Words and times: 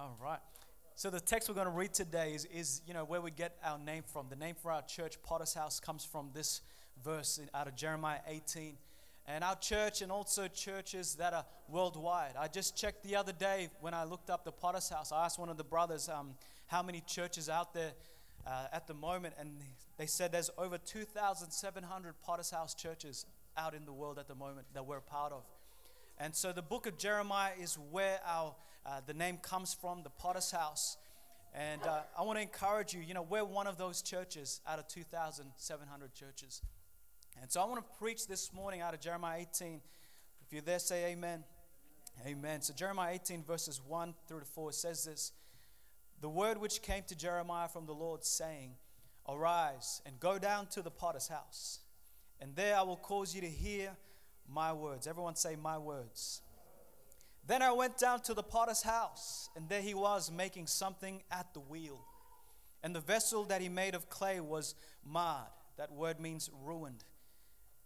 All 0.00 0.16
right. 0.22 0.38
So 0.94 1.10
the 1.10 1.18
text 1.18 1.48
we're 1.48 1.56
going 1.56 1.66
to 1.66 1.72
read 1.72 1.92
today 1.92 2.32
is, 2.32 2.44
is 2.54 2.82
you 2.86 2.94
know 2.94 3.04
where 3.04 3.20
we 3.20 3.32
get 3.32 3.56
our 3.64 3.80
name 3.80 4.04
from. 4.06 4.26
The 4.30 4.36
name 4.36 4.54
for 4.54 4.70
our 4.70 4.82
church, 4.82 5.20
Potter's 5.24 5.54
House, 5.54 5.80
comes 5.80 6.04
from 6.04 6.30
this 6.32 6.60
verse 7.04 7.40
out 7.52 7.66
of 7.66 7.74
Jeremiah 7.74 8.20
18. 8.28 8.76
And 9.26 9.42
our 9.42 9.56
church 9.56 10.00
and 10.00 10.12
also 10.12 10.46
churches 10.46 11.16
that 11.16 11.34
are 11.34 11.44
worldwide. 11.68 12.34
I 12.38 12.46
just 12.46 12.76
checked 12.76 13.02
the 13.02 13.16
other 13.16 13.32
day 13.32 13.70
when 13.80 13.92
I 13.92 14.04
looked 14.04 14.30
up 14.30 14.44
the 14.44 14.52
Potter's 14.52 14.88
House. 14.88 15.10
I 15.10 15.24
asked 15.24 15.36
one 15.36 15.48
of 15.48 15.56
the 15.56 15.64
brothers 15.64 16.08
um, 16.08 16.34
how 16.68 16.80
many 16.84 17.02
churches 17.04 17.48
out 17.48 17.74
there 17.74 17.90
uh, 18.46 18.66
at 18.72 18.86
the 18.86 18.94
moment, 18.94 19.34
and 19.40 19.50
they 19.96 20.06
said 20.06 20.30
there's 20.30 20.50
over 20.58 20.78
2,700 20.78 22.14
Potter's 22.22 22.50
House 22.50 22.72
churches 22.72 23.26
out 23.56 23.74
in 23.74 23.84
the 23.84 23.92
world 23.92 24.20
at 24.20 24.28
the 24.28 24.36
moment 24.36 24.68
that 24.74 24.86
we're 24.86 25.00
part 25.00 25.32
of. 25.32 25.42
And 26.20 26.36
so 26.36 26.52
the 26.52 26.62
book 26.62 26.86
of 26.86 26.98
Jeremiah 26.98 27.52
is 27.60 27.76
where 27.90 28.20
our 28.24 28.54
uh, 28.88 29.00
the 29.06 29.12
name 29.12 29.36
comes 29.36 29.74
from, 29.74 30.02
the 30.02 30.10
Potter's 30.10 30.50
House. 30.50 30.96
And 31.54 31.82
uh, 31.82 32.00
I 32.18 32.22
want 32.22 32.38
to 32.38 32.42
encourage 32.42 32.94
you, 32.94 33.00
you 33.00 33.12
know, 33.12 33.22
we're 33.22 33.44
one 33.44 33.66
of 33.66 33.76
those 33.76 34.00
churches 34.00 34.60
out 34.66 34.78
of 34.78 34.88
2,700 34.88 36.14
churches. 36.14 36.62
And 37.40 37.50
so 37.50 37.60
I 37.60 37.64
want 37.64 37.80
to 37.80 37.98
preach 37.98 38.26
this 38.26 38.52
morning 38.52 38.80
out 38.80 38.94
of 38.94 39.00
Jeremiah 39.00 39.40
18. 39.40 39.80
If 40.46 40.52
you're 40.52 40.62
there, 40.62 40.78
say 40.78 41.12
amen. 41.12 41.44
Amen. 42.26 42.62
So 42.62 42.72
Jeremiah 42.72 43.14
18, 43.14 43.44
verses 43.44 43.80
1 43.86 44.14
through 44.26 44.40
to 44.40 44.46
4 44.46 44.72
says 44.72 45.04
this 45.04 45.32
The 46.22 46.28
word 46.28 46.58
which 46.58 46.80
came 46.80 47.02
to 47.08 47.16
Jeremiah 47.16 47.68
from 47.68 47.84
the 47.84 47.94
Lord, 47.94 48.24
saying, 48.24 48.72
Arise 49.28 50.00
and 50.06 50.18
go 50.18 50.38
down 50.38 50.66
to 50.68 50.80
the 50.80 50.90
potter's 50.90 51.28
house, 51.28 51.80
and 52.40 52.56
there 52.56 52.76
I 52.76 52.82
will 52.82 52.96
cause 52.96 53.34
you 53.34 53.42
to 53.42 53.48
hear 53.48 53.94
my 54.48 54.72
words. 54.72 55.06
Everyone 55.06 55.36
say, 55.36 55.56
My 55.56 55.76
words. 55.76 56.40
Then 57.48 57.62
I 57.62 57.72
went 57.72 57.96
down 57.96 58.20
to 58.20 58.34
the 58.34 58.42
potter's 58.42 58.82
house, 58.82 59.48
and 59.56 59.70
there 59.70 59.80
he 59.80 59.94
was 59.94 60.30
making 60.30 60.66
something 60.66 61.22
at 61.30 61.54
the 61.54 61.60
wheel. 61.60 61.98
And 62.82 62.94
the 62.94 63.00
vessel 63.00 63.44
that 63.44 63.62
he 63.62 63.70
made 63.70 63.94
of 63.94 64.10
clay 64.10 64.38
was 64.38 64.74
marred. 65.02 65.48
That 65.78 65.90
word 65.90 66.20
means 66.20 66.50
ruined. 66.62 67.04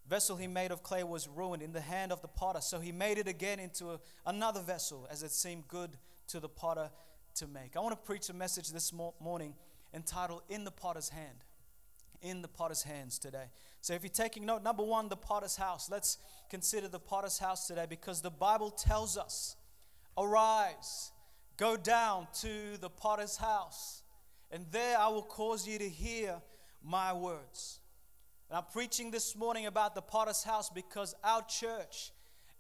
Vessel 0.09 0.37
he 0.37 0.49
made 0.49 0.73
of 0.73 0.83
clay 0.83 1.05
was 1.05 1.29
ruined 1.29 1.63
in 1.63 1.73
the 1.73 1.81
hand 1.81 2.11
of 2.11 2.21
the 2.23 2.29
potter. 2.29 2.61
So 2.61 2.81
he 2.81 2.91
made 2.91 3.19
it 3.19 3.29
again 3.29 3.61
into 3.61 3.93
a, 3.93 4.01
another 4.27 4.61
vessel 4.61 5.07
as 5.09 5.23
it 5.23 5.31
seemed 5.31 5.69
good 5.69 5.97
to 6.27 6.41
the 6.41 6.49
potter 6.49 6.91
to 7.37 7.47
make. 7.47 7.77
I 7.77 7.81
want 7.81 7.93
to 7.93 8.05
preach 8.05 8.29
a 8.31 8.35
message 8.35 8.71
this 8.71 8.93
morning 8.93 9.55
entitled 9.95 10.43
In 10.49 10.65
the 10.65 10.73
Potter's 10.73 11.11
Hand. 11.11 11.45
In 12.23 12.41
the 12.41 12.49
Potter's 12.49 12.83
Hands 12.83 13.19
today. 13.19 13.47
So 13.81 13.95
if 13.95 14.03
you're 14.03 14.11
taking 14.11 14.47
note, 14.47 14.63
number 14.63 14.85
one, 14.85 15.09
the 15.09 15.17
potter's 15.17 15.57
house. 15.57 15.91
Let's 15.91 16.19
consider 16.49 16.87
the 16.87 17.01
potter's 17.01 17.39
house 17.39 17.67
today 17.67 17.87
because 17.89 18.23
the 18.23 18.31
Bible 18.31 18.71
tells 18.71 19.19
us 19.19 19.57
arise, 20.17 21.11
go 21.57 21.77
down 21.77 22.29
to 22.41 22.79
the 22.81 22.89
potter's 22.89 23.37
house, 23.37 24.03
and 24.51 24.67
there 24.71 24.99
I 24.99 25.09
will 25.09 25.23
cause 25.23 25.67
you 25.67 25.79
to 25.79 25.89
hear 25.89 26.41
my 26.85 27.13
words. 27.13 27.81
And 28.49 28.57
I'm 28.59 28.65
preaching 28.73 29.11
this 29.11 29.35
morning 29.35 29.67
about 29.67 29.95
the 29.95 30.03
potter's 30.03 30.45
house 30.45 30.71
because 30.71 31.15
our 31.25 31.43
church, 31.43 32.13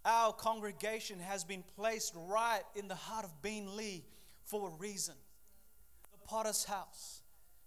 our 0.05 0.33
congregation 0.33 1.21
has 1.21 1.45
been 1.45 1.63
placed 1.77 2.15
right 2.17 2.63
in 2.75 2.89
the 2.89 2.95
heart 2.95 3.25
of 3.25 3.43
Beenleigh 3.43 4.03
for 4.45 4.69
a 4.69 4.73
reason. 4.73 5.15
The 6.13 6.27
potter's 6.27 6.65
house 6.65 7.22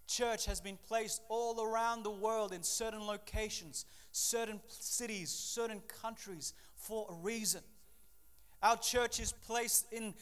church 0.07 0.45
has 0.45 0.61
been 0.61 0.77
placed 0.87 1.21
all 1.29 1.61
around 1.61 2.03
the 2.03 2.11
world 2.11 2.53
in 2.53 2.63
certain 2.63 3.05
locations, 3.05 3.85
certain 4.11 4.59
cities, 4.67 5.29
certain 5.29 5.81
countries 5.87 6.53
for 6.75 7.07
a 7.09 7.13
reason. 7.13 7.61
Our 8.65 8.77
church 8.77 9.19
is 9.19 9.31
placed 9.31 9.91
in 9.93 10.15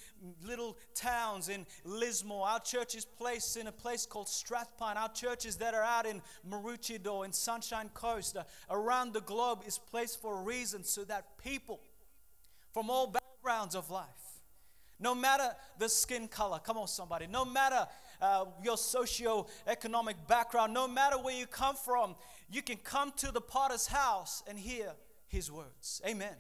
little 0.46 0.78
towns 0.96 1.48
in 1.48 1.66
Lismore. 1.86 2.46
Our 2.46 2.60
church 2.60 2.94
is 2.94 3.06
placed 3.06 3.56
in 3.56 3.68
a 3.68 3.72
place 3.72 4.06
called 4.06 4.28
Strathpine. 4.28 4.98
Our 4.98 5.10
churches 5.10 5.56
that 5.58 5.74
are 5.74 5.84
out 5.84 6.06
in 6.06 6.22
Maroochydore, 6.50 7.24
in 7.24 7.32
Sunshine 7.32 7.90
Coast, 7.94 8.36
uh, 8.36 8.44
around 8.70 9.14
the 9.14 9.22
globe 9.22 9.62
is 9.66 9.78
placed 9.78 10.22
for 10.22 10.40
a 10.40 10.44
reason 10.44 10.84
so 10.84 11.06
that 11.06 11.38
people 11.42 11.80
from 12.74 12.90
all 12.90 13.08
backgrounds 13.08 13.76
of 13.76 13.90
life, 13.90 14.08
no 15.00 15.16
matter 15.16 15.52
the 15.78 15.88
skin 15.88 16.28
color, 16.28 16.60
come 16.60 16.78
on, 16.78 16.88
somebody, 16.88 17.28
no 17.28 17.46
matter 17.46 17.88
uh, 18.22 18.46
your 18.64 18.78
socio-economic 18.78 20.28
background, 20.28 20.74
no 20.74 20.88
matter 20.88 21.18
where 21.18 21.36
you 21.36 21.46
come 21.46 21.76
from, 21.76 22.16
you 22.52 22.62
can 22.62 22.78
come 22.78 23.12
to 23.18 23.32
the 23.32 23.42
potter's 23.42 23.88
house 23.88 24.44
and 24.48 24.58
hear 24.58 24.94
his 25.28 25.52
words. 25.52 26.02
Amen. 26.08 26.36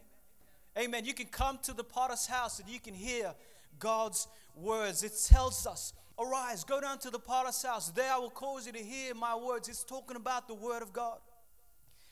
Amen. 0.77 1.05
You 1.05 1.13
can 1.13 1.27
come 1.27 1.59
to 1.63 1.73
the 1.73 1.83
potter's 1.83 2.25
house 2.25 2.59
and 2.59 2.69
you 2.69 2.79
can 2.79 2.93
hear 2.93 3.33
God's 3.79 4.27
words. 4.55 5.03
It 5.03 5.13
tells 5.27 5.67
us, 5.67 5.93
arise, 6.19 6.63
go 6.63 6.81
down 6.81 6.99
to 6.99 7.09
the 7.09 7.19
potter's 7.19 7.61
house. 7.61 7.89
There 7.89 8.11
I 8.11 8.17
will 8.17 8.29
cause 8.29 8.65
you 8.65 8.73
to 8.73 8.79
hear 8.79 9.13
my 9.13 9.35
words. 9.35 9.69
It's 9.69 9.83
talking 9.83 10.15
about 10.15 10.47
the 10.47 10.55
word 10.55 10.81
of 10.81 10.93
God. 10.93 11.19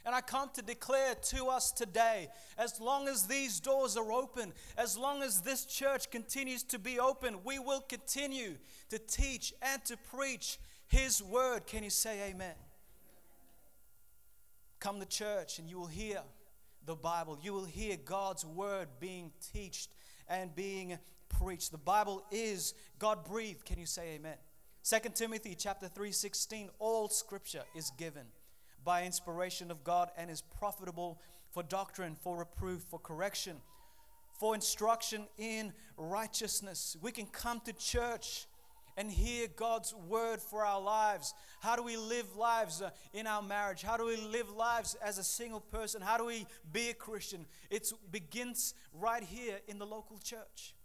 And 0.05 0.15
I 0.15 0.21
come 0.21 0.49
to 0.53 0.61
declare 0.61 1.15
to 1.15 1.47
us 1.47 1.71
today 1.71 2.29
as 2.57 2.79
long 2.81 3.07
as 3.07 3.27
these 3.27 3.59
doors 3.59 3.95
are 3.97 4.11
open, 4.11 4.53
as 4.77 4.97
long 4.97 5.21
as 5.21 5.41
this 5.41 5.65
church 5.65 6.09
continues 6.09 6.63
to 6.63 6.79
be 6.79 6.99
open, 6.99 7.37
we 7.43 7.59
will 7.59 7.81
continue 7.81 8.55
to 8.89 8.97
teach 8.97 9.53
and 9.61 9.83
to 9.85 9.97
preach 9.97 10.57
His 10.87 11.21
word. 11.21 11.67
Can 11.67 11.83
you 11.83 11.91
say 11.91 12.29
amen? 12.29 12.55
Come 14.79 14.99
to 14.99 15.05
church 15.05 15.59
and 15.59 15.69
you 15.69 15.77
will 15.79 15.87
hear 15.87 16.21
the 16.85 16.95
Bible. 16.95 17.37
You 17.41 17.53
will 17.53 17.65
hear 17.65 17.95
God's 18.03 18.43
word 18.43 18.87
being 18.99 19.31
taught 19.53 19.87
and 20.27 20.55
being 20.55 20.97
preached. 21.29 21.71
The 21.71 21.77
Bible 21.77 22.23
is 22.31 22.73
God 22.97 23.23
breathed. 23.23 23.65
Can 23.65 23.77
you 23.77 23.85
say 23.85 24.15
amen? 24.15 24.37
2 24.83 24.97
Timothy 25.13 25.55
chapter 25.55 25.87
3 25.87 26.11
16 26.11 26.69
all 26.79 27.07
scripture 27.07 27.61
is 27.75 27.91
given 27.91 28.23
by 28.83 29.03
inspiration 29.03 29.71
of 29.71 29.83
God 29.83 30.09
and 30.17 30.29
is 30.29 30.41
profitable 30.41 31.19
for 31.51 31.63
doctrine, 31.63 32.15
for 32.15 32.37
reproof, 32.37 32.83
for 32.89 32.99
correction, 32.99 33.57
for 34.39 34.55
instruction 34.55 35.27
in 35.37 35.73
righteousness. 35.97 36.97
We 37.01 37.11
can 37.11 37.25
come 37.25 37.61
to 37.61 37.73
church 37.73 38.47
and 38.97 39.09
hear 39.09 39.47
God's 39.55 39.93
word 39.93 40.41
for 40.41 40.65
our 40.65 40.81
lives. 40.81 41.33
How 41.61 41.75
do 41.75 41.83
we 41.83 41.97
live 41.97 42.35
lives 42.35 42.81
uh, 42.81 42.89
in 43.13 43.27
our 43.27 43.41
marriage? 43.41 43.81
How 43.81 43.97
do 43.97 44.05
we 44.05 44.17
live 44.17 44.49
lives 44.49 44.95
as 45.03 45.17
a 45.17 45.23
single 45.23 45.61
person? 45.61 46.01
How 46.01 46.17
do 46.17 46.25
we 46.25 46.45
be 46.71 46.89
a 46.89 46.93
Christian? 46.93 47.45
It 47.69 47.91
begins 48.11 48.73
right 48.93 49.23
here 49.23 49.59
in 49.67 49.79
the 49.79 49.85
local 49.85 50.17
church. 50.17 50.75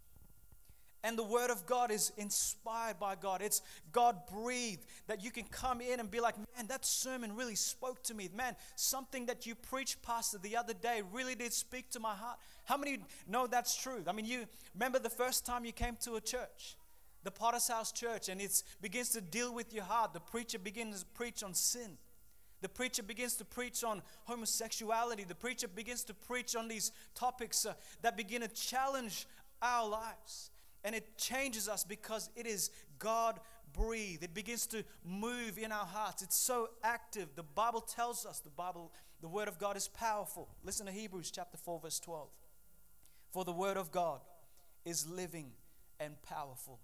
And 1.06 1.16
the 1.16 1.22
Word 1.22 1.50
of 1.50 1.66
God 1.66 1.92
is 1.92 2.10
inspired 2.16 2.98
by 2.98 3.14
God. 3.14 3.40
It's 3.40 3.62
God 3.92 4.16
breathed 4.26 4.84
that 5.06 5.22
you 5.22 5.30
can 5.30 5.44
come 5.44 5.80
in 5.80 6.00
and 6.00 6.10
be 6.10 6.18
like, 6.18 6.36
man, 6.36 6.66
that 6.66 6.84
sermon 6.84 7.36
really 7.36 7.54
spoke 7.54 8.02
to 8.04 8.14
me. 8.14 8.28
Man, 8.34 8.56
something 8.74 9.26
that 9.26 9.46
you 9.46 9.54
preached, 9.54 10.02
Pastor, 10.02 10.38
the 10.38 10.56
other 10.56 10.74
day 10.74 11.02
really 11.12 11.36
did 11.36 11.52
speak 11.52 11.90
to 11.90 12.00
my 12.00 12.12
heart. 12.12 12.38
How 12.64 12.76
many 12.76 12.98
know 13.28 13.46
that's 13.46 13.80
true? 13.80 14.02
I 14.08 14.10
mean, 14.10 14.24
you 14.24 14.46
remember 14.74 14.98
the 14.98 15.08
first 15.08 15.46
time 15.46 15.64
you 15.64 15.70
came 15.70 15.94
to 16.00 16.16
a 16.16 16.20
church, 16.20 16.76
the 17.22 17.30
Potter's 17.30 17.68
House 17.68 17.92
Church, 17.92 18.28
and 18.28 18.40
it 18.40 18.64
begins 18.82 19.10
to 19.10 19.20
deal 19.20 19.54
with 19.54 19.72
your 19.72 19.84
heart. 19.84 20.12
The 20.12 20.18
preacher 20.18 20.58
begins 20.58 21.04
to 21.04 21.06
preach 21.14 21.44
on 21.44 21.54
sin. 21.54 21.98
The 22.62 22.68
preacher 22.68 23.04
begins 23.04 23.36
to 23.36 23.44
preach 23.44 23.84
on 23.84 24.02
homosexuality. 24.24 25.22
The 25.22 25.36
preacher 25.36 25.68
begins 25.68 26.02
to 26.02 26.14
preach 26.14 26.56
on 26.56 26.66
these 26.66 26.90
topics 27.14 27.64
uh, 27.64 27.74
that 28.02 28.16
begin 28.16 28.40
to 28.40 28.48
challenge 28.48 29.28
our 29.62 29.88
lives. 29.88 30.50
And 30.86 30.94
it 30.94 31.18
changes 31.18 31.68
us 31.68 31.82
because 31.82 32.30
it 32.36 32.46
is 32.46 32.70
God 33.00 33.40
breathed. 33.72 34.22
It 34.22 34.34
begins 34.34 34.68
to 34.68 34.84
move 35.04 35.58
in 35.58 35.72
our 35.72 35.84
hearts. 35.84 36.22
It's 36.22 36.36
so 36.36 36.70
active. 36.84 37.28
The 37.34 37.42
Bible 37.42 37.80
tells 37.80 38.24
us 38.24 38.38
the 38.38 38.50
Bible, 38.50 38.92
the 39.20 39.26
Word 39.26 39.48
of 39.48 39.58
God 39.58 39.76
is 39.76 39.88
powerful. 39.88 40.48
Listen 40.62 40.86
to 40.86 40.92
Hebrews 40.92 41.32
chapter 41.32 41.58
4, 41.58 41.80
verse 41.80 41.98
12. 41.98 42.28
For 43.32 43.44
the 43.44 43.52
Word 43.52 43.76
of 43.76 43.90
God 43.90 44.20
is 44.84 45.08
living 45.10 45.50
and 45.98 46.22
powerful, 46.22 46.78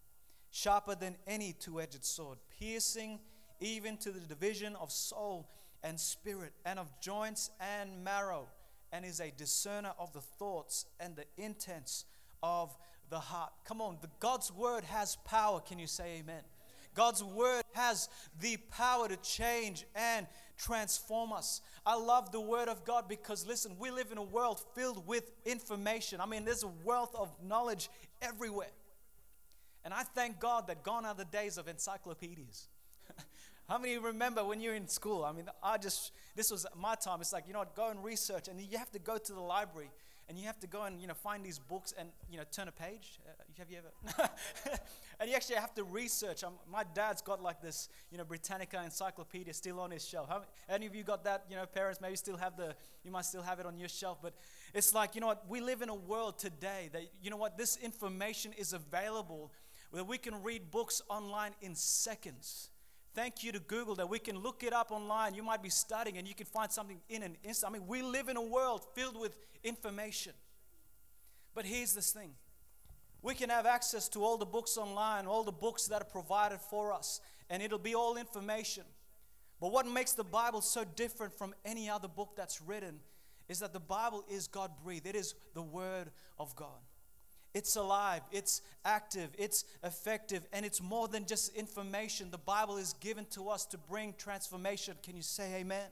sharper 0.50 0.96
than 0.96 1.14
any 1.28 1.52
two 1.52 1.80
edged 1.80 2.04
sword, 2.04 2.38
piercing 2.58 3.20
even 3.60 3.96
to 3.98 4.10
the 4.10 4.18
division 4.18 4.74
of 4.80 4.90
soul 4.90 5.48
and 5.84 5.98
spirit, 6.00 6.52
and 6.64 6.80
of 6.80 7.00
joints 7.00 7.50
and 7.60 8.02
marrow, 8.02 8.48
and 8.92 9.04
is 9.04 9.20
a 9.20 9.32
discerner 9.36 9.92
of 9.96 10.12
the 10.12 10.20
thoughts 10.20 10.86
and 10.98 11.14
the 11.14 11.26
intents 11.36 12.04
of 12.42 12.76
the 13.10 13.20
heart. 13.20 13.52
Come 13.64 13.80
on, 13.80 13.98
the 14.00 14.08
God's 14.20 14.52
word 14.52 14.84
has 14.84 15.16
power. 15.24 15.60
Can 15.60 15.78
you 15.78 15.86
say 15.86 16.20
amen? 16.20 16.42
God's 16.94 17.24
word 17.24 17.62
has 17.72 18.08
the 18.40 18.56
power 18.70 19.08
to 19.08 19.16
change 19.16 19.86
and 19.94 20.26
transform 20.58 21.32
us. 21.32 21.62
I 21.86 21.96
love 21.96 22.32
the 22.32 22.40
word 22.40 22.68
of 22.68 22.84
God 22.84 23.08
because, 23.08 23.46
listen, 23.46 23.76
we 23.78 23.90
live 23.90 24.12
in 24.12 24.18
a 24.18 24.22
world 24.22 24.60
filled 24.74 25.06
with 25.06 25.30
information. 25.44 26.20
I 26.20 26.26
mean, 26.26 26.44
there's 26.44 26.64
a 26.64 26.72
wealth 26.84 27.14
of 27.14 27.30
knowledge 27.42 27.88
everywhere. 28.20 28.70
And 29.84 29.92
I 29.92 30.02
thank 30.02 30.38
God 30.38 30.68
that 30.68 30.82
gone 30.82 31.04
are 31.04 31.14
the 31.14 31.24
days 31.24 31.58
of 31.58 31.66
encyclopedias. 31.66 32.68
How 33.68 33.78
many 33.78 33.98
remember 33.98 34.44
when 34.44 34.60
you're 34.60 34.74
in 34.74 34.86
school? 34.86 35.24
I 35.24 35.32
mean, 35.32 35.46
I 35.62 35.78
just, 35.78 36.12
this 36.36 36.50
was 36.50 36.66
my 36.76 36.94
time. 36.94 37.20
It's 37.20 37.32
like, 37.32 37.44
you 37.46 37.54
know, 37.54 37.64
go 37.74 37.88
and 37.88 38.04
research, 38.04 38.48
and 38.48 38.60
you 38.60 38.78
have 38.78 38.90
to 38.92 38.98
go 38.98 39.18
to 39.18 39.32
the 39.32 39.40
library 39.40 39.90
and 40.28 40.38
you 40.38 40.46
have 40.46 40.58
to 40.60 40.66
go 40.66 40.82
and 40.84 41.00
you 41.00 41.06
know 41.06 41.14
find 41.14 41.44
these 41.44 41.58
books 41.58 41.92
and 41.98 42.08
you 42.30 42.38
know 42.38 42.44
turn 42.50 42.68
a 42.68 42.72
page. 42.72 43.20
Uh, 43.26 43.32
have 43.58 43.70
you 43.70 43.78
ever? 43.78 44.30
and 45.20 45.28
you 45.28 45.36
actually 45.36 45.56
have 45.56 45.74
to 45.74 45.84
research. 45.84 46.42
Um, 46.42 46.54
my 46.70 46.84
dad's 46.94 47.22
got 47.22 47.42
like 47.42 47.60
this, 47.60 47.88
you 48.10 48.18
know, 48.18 48.24
Britannica 48.24 48.82
encyclopedia 48.82 49.52
still 49.54 49.80
on 49.80 49.90
his 49.90 50.06
shelf. 50.06 50.28
Any 50.68 50.86
of 50.86 50.94
you 50.94 51.02
got 51.02 51.24
that? 51.24 51.44
You 51.48 51.56
know, 51.56 51.66
parents 51.66 52.00
maybe 52.00 52.16
still 52.16 52.36
have 52.36 52.56
the, 52.56 52.74
you 53.04 53.10
might 53.10 53.24
still 53.24 53.42
have 53.42 53.60
it 53.60 53.66
on 53.66 53.78
your 53.78 53.88
shelf. 53.88 54.18
But 54.20 54.34
it's 54.74 54.92
like, 54.92 55.14
you 55.14 55.20
know 55.20 55.28
what? 55.28 55.44
We 55.48 55.60
live 55.60 55.82
in 55.82 55.88
a 55.88 55.94
world 55.94 56.38
today 56.38 56.90
that, 56.92 57.02
you 57.22 57.30
know 57.30 57.36
what? 57.36 57.56
This 57.56 57.76
information 57.76 58.52
is 58.58 58.72
available 58.72 59.52
where 59.90 60.04
we 60.04 60.18
can 60.18 60.42
read 60.42 60.70
books 60.70 61.02
online 61.08 61.52
in 61.60 61.74
seconds. 61.74 62.70
Thank 63.14 63.44
you 63.44 63.52
to 63.52 63.60
Google 63.60 63.94
that 63.96 64.08
we 64.08 64.18
can 64.18 64.38
look 64.38 64.62
it 64.62 64.72
up 64.72 64.90
online. 64.90 65.34
You 65.34 65.42
might 65.42 65.62
be 65.62 65.68
studying 65.68 66.16
and 66.16 66.26
you 66.26 66.34
can 66.34 66.46
find 66.46 66.72
something 66.72 67.00
in 67.10 67.22
an 67.22 67.36
instant. 67.44 67.70
I 67.70 67.78
mean, 67.78 67.86
we 67.86 68.02
live 68.02 68.28
in 68.28 68.36
a 68.36 68.42
world 68.42 68.84
filled 68.94 69.20
with 69.20 69.36
information. 69.62 70.32
But 71.54 71.66
here's 71.66 71.92
this 71.92 72.10
thing 72.10 72.32
we 73.20 73.34
can 73.34 73.50
have 73.50 73.66
access 73.66 74.08
to 74.10 74.24
all 74.24 74.36
the 74.36 74.46
books 74.46 74.76
online, 74.76 75.26
all 75.26 75.44
the 75.44 75.52
books 75.52 75.86
that 75.86 76.02
are 76.02 76.06
provided 76.06 76.60
for 76.60 76.92
us, 76.92 77.20
and 77.50 77.62
it'll 77.62 77.78
be 77.78 77.94
all 77.94 78.16
information. 78.16 78.84
But 79.60 79.72
what 79.72 79.86
makes 79.86 80.12
the 80.12 80.24
Bible 80.24 80.60
so 80.60 80.84
different 80.84 81.32
from 81.32 81.54
any 81.64 81.88
other 81.88 82.08
book 82.08 82.30
that's 82.36 82.60
written 82.60 82.98
is 83.48 83.60
that 83.60 83.72
the 83.72 83.80
Bible 83.80 84.24
is 84.28 84.48
God 84.48 84.72
breathed, 84.82 85.06
it 85.06 85.14
is 85.14 85.34
the 85.54 85.62
Word 85.62 86.10
of 86.38 86.56
God. 86.56 86.80
It's 87.54 87.76
alive, 87.76 88.22
it's 88.32 88.62
active, 88.84 89.28
it's 89.36 89.64
effective, 89.84 90.46
and 90.52 90.64
it's 90.64 90.80
more 90.80 91.06
than 91.06 91.26
just 91.26 91.54
information. 91.54 92.30
The 92.30 92.38
Bible 92.38 92.78
is 92.78 92.94
given 92.94 93.26
to 93.32 93.50
us 93.50 93.66
to 93.66 93.78
bring 93.78 94.14
transformation. 94.16 94.94
Can 95.02 95.16
you 95.16 95.22
say 95.22 95.56
amen? 95.56 95.88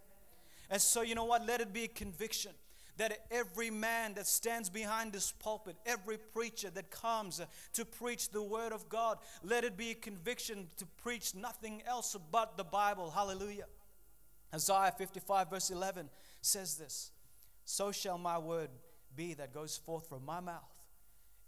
And 0.70 0.80
so, 0.80 1.02
you 1.02 1.14
know 1.14 1.24
what? 1.24 1.46
Let 1.46 1.60
it 1.60 1.72
be 1.72 1.84
a 1.84 1.88
conviction 1.88 2.52
that 2.96 3.18
every 3.30 3.70
man 3.70 4.14
that 4.14 4.26
stands 4.26 4.68
behind 4.68 5.12
this 5.12 5.32
pulpit, 5.32 5.76
every 5.86 6.18
preacher 6.18 6.70
that 6.70 6.90
comes 6.90 7.40
to 7.72 7.84
preach 7.84 8.30
the 8.30 8.42
Word 8.42 8.72
of 8.72 8.88
God, 8.88 9.18
let 9.42 9.64
it 9.64 9.76
be 9.76 9.90
a 9.90 9.94
conviction 9.94 10.68
to 10.76 10.86
preach 11.02 11.34
nothing 11.34 11.82
else 11.86 12.16
but 12.30 12.56
the 12.56 12.64
Bible. 12.64 13.10
Hallelujah. 13.10 13.64
Isaiah 14.54 14.92
55, 14.96 15.50
verse 15.50 15.70
11 15.70 16.08
says 16.42 16.76
this 16.76 17.10
So 17.64 17.92
shall 17.92 18.18
my 18.18 18.38
word 18.38 18.70
be 19.16 19.34
that 19.34 19.54
goes 19.54 19.78
forth 19.78 20.08
from 20.08 20.24
my 20.24 20.40
mouth. 20.40 20.68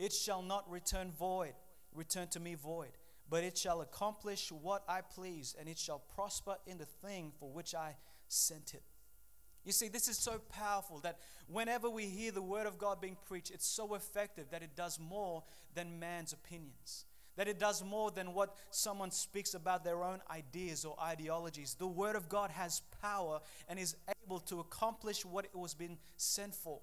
It 0.02 0.12
shall 0.12 0.42
not 0.42 0.68
return 0.68 1.12
void, 1.12 1.52
return 1.94 2.26
to 2.30 2.40
me 2.40 2.56
void, 2.56 2.90
but 3.30 3.44
it 3.44 3.56
shall 3.56 3.82
accomplish 3.82 4.50
what 4.50 4.82
I 4.88 5.00
please, 5.00 5.54
and 5.56 5.68
it 5.68 5.78
shall 5.78 6.00
prosper 6.16 6.56
in 6.66 6.78
the 6.78 6.86
thing 6.86 7.30
for 7.38 7.48
which 7.48 7.72
I 7.72 7.94
sent 8.26 8.74
it. 8.74 8.82
You 9.64 9.70
see, 9.70 9.86
this 9.86 10.08
is 10.08 10.18
so 10.18 10.40
powerful 10.50 10.98
that 11.04 11.20
whenever 11.46 11.88
we 11.88 12.06
hear 12.06 12.32
the 12.32 12.42
word 12.42 12.66
of 12.66 12.78
God 12.78 13.00
being 13.00 13.16
preached, 13.28 13.52
it's 13.52 13.64
so 13.64 13.94
effective 13.94 14.46
that 14.50 14.64
it 14.64 14.74
does 14.74 14.98
more 14.98 15.44
than 15.76 16.00
man's 16.00 16.32
opinions. 16.32 17.04
That 17.36 17.46
it 17.46 17.60
does 17.60 17.84
more 17.84 18.10
than 18.10 18.34
what 18.34 18.56
someone 18.72 19.12
speaks 19.12 19.54
about 19.54 19.84
their 19.84 20.02
own 20.02 20.18
ideas 20.28 20.84
or 20.84 20.96
ideologies. 21.00 21.76
The 21.78 21.86
word 21.86 22.16
of 22.16 22.28
God 22.28 22.50
has 22.50 22.82
power 23.00 23.38
and 23.68 23.78
is 23.78 23.94
able 24.26 24.40
to 24.40 24.58
accomplish 24.58 25.24
what 25.24 25.44
it 25.44 25.54
was 25.54 25.74
been 25.74 25.96
sent 26.16 26.56
for. 26.56 26.80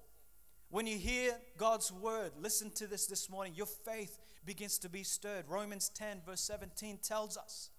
When 0.70 0.86
you 0.86 0.96
hear 0.96 1.36
God's 1.58 1.90
word, 1.90 2.30
listen 2.40 2.70
to 2.76 2.86
this 2.86 3.06
this 3.06 3.28
morning, 3.28 3.54
your 3.56 3.66
faith 3.66 4.18
begins 4.46 4.78
to 4.78 4.88
be 4.88 5.02
stirred. 5.02 5.46
Romans 5.48 5.90
10, 5.96 6.22
verse 6.24 6.40
17 6.42 6.98
tells 7.02 7.36
us. 7.36 7.70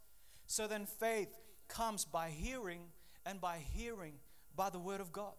So 0.46 0.68
then 0.68 0.86
faith 0.86 1.40
comes 1.70 2.04
by 2.04 2.30
hearing, 2.30 2.82
and 3.26 3.40
by 3.40 3.60
hearing 3.74 4.16
by 4.58 4.70
the 4.70 4.80
word 4.80 5.00
of 5.00 5.14
God. 5.14 5.34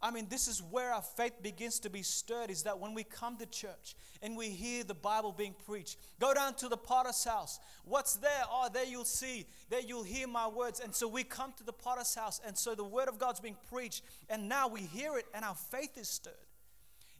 I 0.00 0.12
mean, 0.12 0.28
this 0.30 0.48
is 0.48 0.62
where 0.62 0.94
our 0.94 1.02
faith 1.02 1.42
begins 1.42 1.80
to 1.80 1.90
be 1.90 2.02
stirred 2.02 2.50
is 2.50 2.62
that 2.62 2.78
when 2.78 2.94
we 2.94 3.02
come 3.04 3.36
to 3.36 3.46
church 3.46 3.94
and 4.22 4.34
we 4.34 4.48
hear 4.48 4.82
the 4.84 4.94
Bible 4.94 5.32
being 5.32 5.56
preached, 5.66 5.98
go 6.18 6.32
down 6.32 6.54
to 6.54 6.68
the 6.68 6.76
potter's 6.76 7.22
house. 7.24 7.58
What's 7.84 8.14
there? 8.14 8.44
Oh, 8.50 8.68
there 8.72 8.86
you'll 8.86 9.04
see, 9.04 9.46
there 9.68 9.80
you'll 9.80 10.04
hear 10.04 10.26
my 10.26 10.46
words. 10.46 10.80
And 10.80 10.94
so 10.94 11.06
we 11.06 11.24
come 11.24 11.52
to 11.58 11.64
the 11.64 11.72
potter's 11.72 12.14
house, 12.14 12.40
and 12.46 12.56
so 12.56 12.74
the 12.74 12.84
word 12.84 13.08
of 13.08 13.18
God's 13.18 13.40
being 13.40 13.56
preached, 13.68 14.02
and 14.30 14.48
now 14.48 14.68
we 14.68 14.80
hear 14.82 15.18
it, 15.18 15.26
and 15.34 15.44
our 15.44 15.56
faith 15.56 15.98
is 15.98 16.08
stirred. 16.08 16.34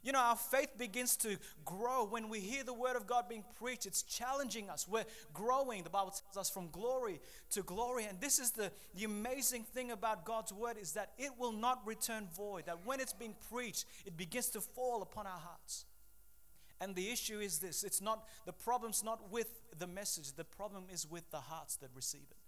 You 0.01 0.13
know, 0.13 0.19
our 0.19 0.35
faith 0.35 0.77
begins 0.77 1.17
to 1.17 1.37
grow 1.65 2.05
when 2.05 2.29
we 2.29 2.39
hear 2.39 2.63
the 2.63 2.73
word 2.73 2.95
of 2.95 3.05
God 3.05 3.27
being 3.27 3.43
preached. 3.59 3.85
It's 3.85 4.03
challenging 4.03 4.69
us. 4.69 4.87
We're 4.87 5.05
growing. 5.33 5.83
The 5.83 5.89
Bible 5.89 6.11
tells 6.11 6.47
us 6.47 6.49
from 6.49 6.69
glory 6.69 7.19
to 7.51 7.63
glory. 7.63 8.05
And 8.05 8.19
this 8.21 8.39
is 8.39 8.51
the, 8.51 8.71
the 8.95 9.03
amazing 9.03 9.63
thing 9.63 9.91
about 9.91 10.25
God's 10.25 10.53
word 10.53 10.77
is 10.81 10.93
that 10.93 11.11
it 11.17 11.31
will 11.37 11.51
not 11.51 11.85
return 11.85 12.27
void. 12.35 12.65
That 12.67 12.85
when 12.85 12.99
it's 12.99 13.13
being 13.13 13.35
preached, 13.51 13.85
it 14.05 14.15
begins 14.15 14.49
to 14.49 14.61
fall 14.61 15.01
upon 15.01 15.27
our 15.27 15.39
hearts. 15.39 15.85
And 16.81 16.95
the 16.95 17.11
issue 17.11 17.39
is 17.39 17.59
this 17.59 17.83
it's 17.83 18.01
not 18.01 18.25
the 18.45 18.53
problem's 18.53 19.03
not 19.03 19.31
with 19.31 19.61
the 19.77 19.87
message, 19.87 20.33
the 20.33 20.45
problem 20.45 20.85
is 20.91 21.09
with 21.09 21.29
the 21.29 21.41
hearts 21.41 21.75
that 21.77 21.89
receive 21.93 22.25
it. 22.31 22.38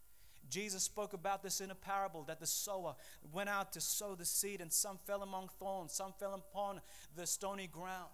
Jesus 0.51 0.83
spoke 0.83 1.13
about 1.13 1.41
this 1.41 1.61
in 1.61 1.71
a 1.71 1.75
parable 1.75 2.23
that 2.27 2.39
the 2.39 2.45
sower 2.45 2.95
went 3.31 3.49
out 3.49 3.71
to 3.73 3.81
sow 3.81 4.13
the 4.13 4.25
seed, 4.25 4.61
and 4.61 4.71
some 4.71 4.99
fell 5.07 5.23
among 5.23 5.49
thorns, 5.59 5.93
some 5.93 6.13
fell 6.19 6.33
upon 6.33 6.81
the 7.15 7.25
stony 7.25 7.67
ground. 7.67 8.09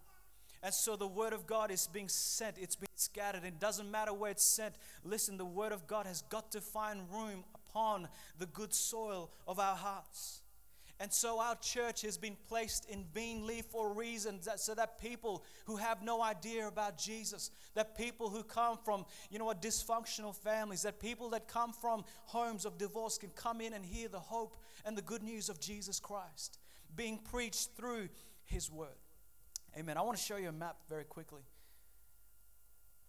And 0.64 0.74
so 0.74 0.96
the 0.96 1.08
word 1.08 1.34
of 1.34 1.46
God 1.46 1.72
is 1.72 1.88
being 1.88 2.10
sent, 2.10 2.58
it's 2.60 2.76
being 2.76 2.88
scattered. 2.96 3.44
It 3.44 3.60
doesn't 3.60 3.90
matter 3.90 4.14
where 4.14 4.32
it's 4.32 4.46
sent. 4.46 4.76
Listen, 5.04 5.38
the 5.38 5.46
word 5.46 5.72
of 5.72 5.88
God 5.88 6.06
has 6.06 6.22
got 6.24 6.52
to 6.54 6.62
find 6.62 7.02
room 7.12 7.44
upon 7.54 8.08
the 8.40 8.46
good 8.48 8.74
soil 8.74 9.32
of 9.48 9.60
our 9.60 9.76
hearts. 9.76 10.42
And 11.00 11.14
so 11.14 11.40
our 11.40 11.56
church 11.56 12.02
has 12.02 12.18
been 12.18 12.36
placed 12.48 12.90
in 12.90 13.06
Beenleigh 13.14 13.64
for 13.64 13.94
reasons 13.94 14.46
that, 14.46 14.60
so 14.60 14.74
that 14.74 15.00
people 15.00 15.44
who 15.66 15.78
have 15.78 16.02
no 16.02 16.24
idea 16.24 16.68
about 16.68 16.98
Jesus, 16.98 17.52
that 17.76 17.96
people 17.96 18.30
who 18.30 18.44
come 18.44 18.80
from, 18.84 19.06
you 19.30 19.38
know 19.38 19.46
what, 19.46 19.62
dysfunctional 19.62 20.36
families, 20.36 20.82
that 20.82 21.00
people 21.00 21.30
that 21.30 21.48
come 21.48 21.72
from 21.72 22.04
homes 22.26 22.66
of 22.66 22.80
divorce 22.80 23.20
can 23.20 23.30
come 23.30 23.62
in 23.62 23.74
and 23.74 23.86
hear 23.86 24.08
the 24.08 24.20
hope 24.20 24.58
and 24.86 24.98
the 24.98 25.04
good 25.04 25.22
news 25.22 25.50
of 25.50 25.60
Jesus 25.60 26.00
Christ 26.00 26.58
being 26.96 27.20
preached 27.20 27.70
through 27.78 28.10
his 28.46 28.72
word. 28.72 28.88
Amen. 29.78 29.98
I 29.98 30.02
want 30.02 30.18
to 30.18 30.24
show 30.24 30.38
you 30.38 30.50
a 30.50 30.54
map 30.54 30.78
very 30.90 31.04
quickly. 31.04 31.42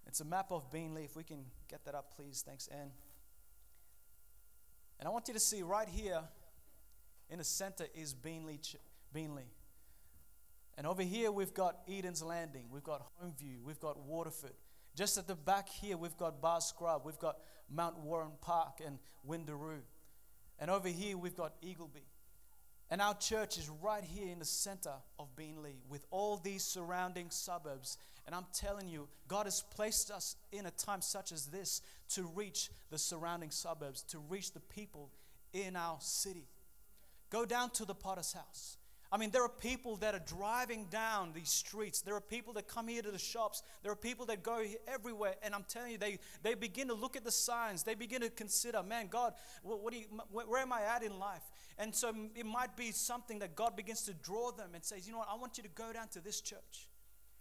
It's 0.06 0.20
a 0.20 0.24
map 0.24 0.50
of 0.50 0.70
Beenleigh. 0.70 1.04
If 1.04 1.16
we 1.16 1.24
can 1.24 1.44
get 1.70 1.84
that 1.86 1.94
up, 1.94 2.14
please. 2.16 2.42
Thanks, 2.46 2.68
Anne. 2.68 2.90
And 4.98 5.08
I 5.08 5.10
want 5.10 5.28
you 5.28 5.34
to 5.34 5.40
see 5.40 5.62
right 5.62 5.88
here 5.88 6.20
in 7.30 7.38
the 7.38 7.44
center 7.44 7.86
is 7.94 8.14
Beenleigh. 8.14 8.76
Beenleigh. 9.14 9.50
And 10.76 10.86
over 10.86 11.02
here, 11.02 11.32
we've 11.32 11.54
got 11.54 11.78
Eden's 11.88 12.22
Landing, 12.22 12.66
we've 12.70 12.84
got 12.84 13.04
Holmview, 13.20 13.62
we've 13.64 13.80
got 13.80 13.98
Waterford. 13.98 14.52
Just 14.94 15.18
at 15.18 15.26
the 15.26 15.34
back 15.34 15.68
here, 15.68 15.96
we've 15.96 16.16
got 16.16 16.40
Bahrs 16.40 16.62
Scrub, 16.62 17.02
we've 17.04 17.18
got 17.18 17.38
Mount 17.68 17.98
Warren 17.98 18.30
Park 18.40 18.80
and 18.84 18.98
Windaroo. 19.28 19.80
And 20.58 20.70
over 20.70 20.88
here, 20.88 21.16
we've 21.16 21.36
got 21.36 21.60
Eagleby. 21.62 22.04
And 22.90 23.02
our 23.02 23.14
church 23.14 23.58
is 23.58 23.68
right 23.82 24.02
here 24.02 24.28
in 24.28 24.38
the 24.38 24.44
center 24.44 24.94
of 25.18 25.34
Beenleigh 25.36 25.76
with 25.88 26.06
all 26.10 26.36
these 26.36 26.64
surrounding 26.64 27.30
suburbs. 27.30 27.98
And 28.26 28.34
I'm 28.34 28.46
telling 28.54 28.88
you, 28.88 29.08
God 29.26 29.46
has 29.46 29.62
placed 29.74 30.10
us 30.10 30.36
in 30.52 30.64
a 30.66 30.70
time 30.70 31.02
such 31.02 31.32
as 31.32 31.46
this 31.46 31.82
to 32.10 32.22
reach 32.34 32.70
the 32.90 32.98
surrounding 32.98 33.50
suburbs, 33.50 34.02
to 34.04 34.18
reach 34.18 34.52
the 34.52 34.60
people 34.60 35.10
in 35.52 35.76
our 35.76 35.98
city. 36.00 36.46
Go 37.30 37.44
down 37.44 37.70
to 37.70 37.84
the 37.84 37.94
potter's 37.94 38.32
house. 38.32 38.78
I 39.10 39.16
mean, 39.16 39.30
there 39.30 39.42
are 39.42 39.48
people 39.48 39.96
that 39.96 40.14
are 40.14 40.22
driving 40.26 40.86
down 40.90 41.32
these 41.34 41.48
streets. 41.48 42.02
There 42.02 42.14
are 42.14 42.20
people 42.20 42.52
that 42.54 42.68
come 42.68 42.88
here 42.88 43.00
to 43.00 43.10
the 43.10 43.18
shops. 43.18 43.62
There 43.82 43.90
are 43.90 43.96
people 43.96 44.26
that 44.26 44.42
go 44.42 44.62
everywhere. 44.86 45.34
And 45.42 45.54
I'm 45.54 45.64
telling 45.66 45.92
you, 45.92 45.98
they, 45.98 46.18
they 46.42 46.54
begin 46.54 46.88
to 46.88 46.94
look 46.94 47.16
at 47.16 47.24
the 47.24 47.30
signs. 47.30 47.82
They 47.82 47.94
begin 47.94 48.20
to 48.20 48.28
consider, 48.28 48.82
man, 48.82 49.06
God, 49.06 49.32
what, 49.62 49.82
what 49.82 49.94
you, 49.94 50.04
where 50.30 50.60
am 50.60 50.74
I 50.74 50.82
at 50.82 51.02
in 51.02 51.18
life? 51.18 51.40
And 51.78 51.94
so 51.94 52.12
it 52.34 52.44
might 52.44 52.76
be 52.76 52.92
something 52.92 53.38
that 53.38 53.54
God 53.54 53.76
begins 53.76 54.02
to 54.02 54.14
draw 54.14 54.50
them 54.50 54.70
and 54.74 54.84
says, 54.84 55.06
you 55.06 55.12
know 55.12 55.20
what, 55.20 55.28
I 55.32 55.36
want 55.36 55.56
you 55.56 55.62
to 55.62 55.70
go 55.70 55.90
down 55.90 56.08
to 56.08 56.20
this 56.20 56.42
church. 56.42 56.88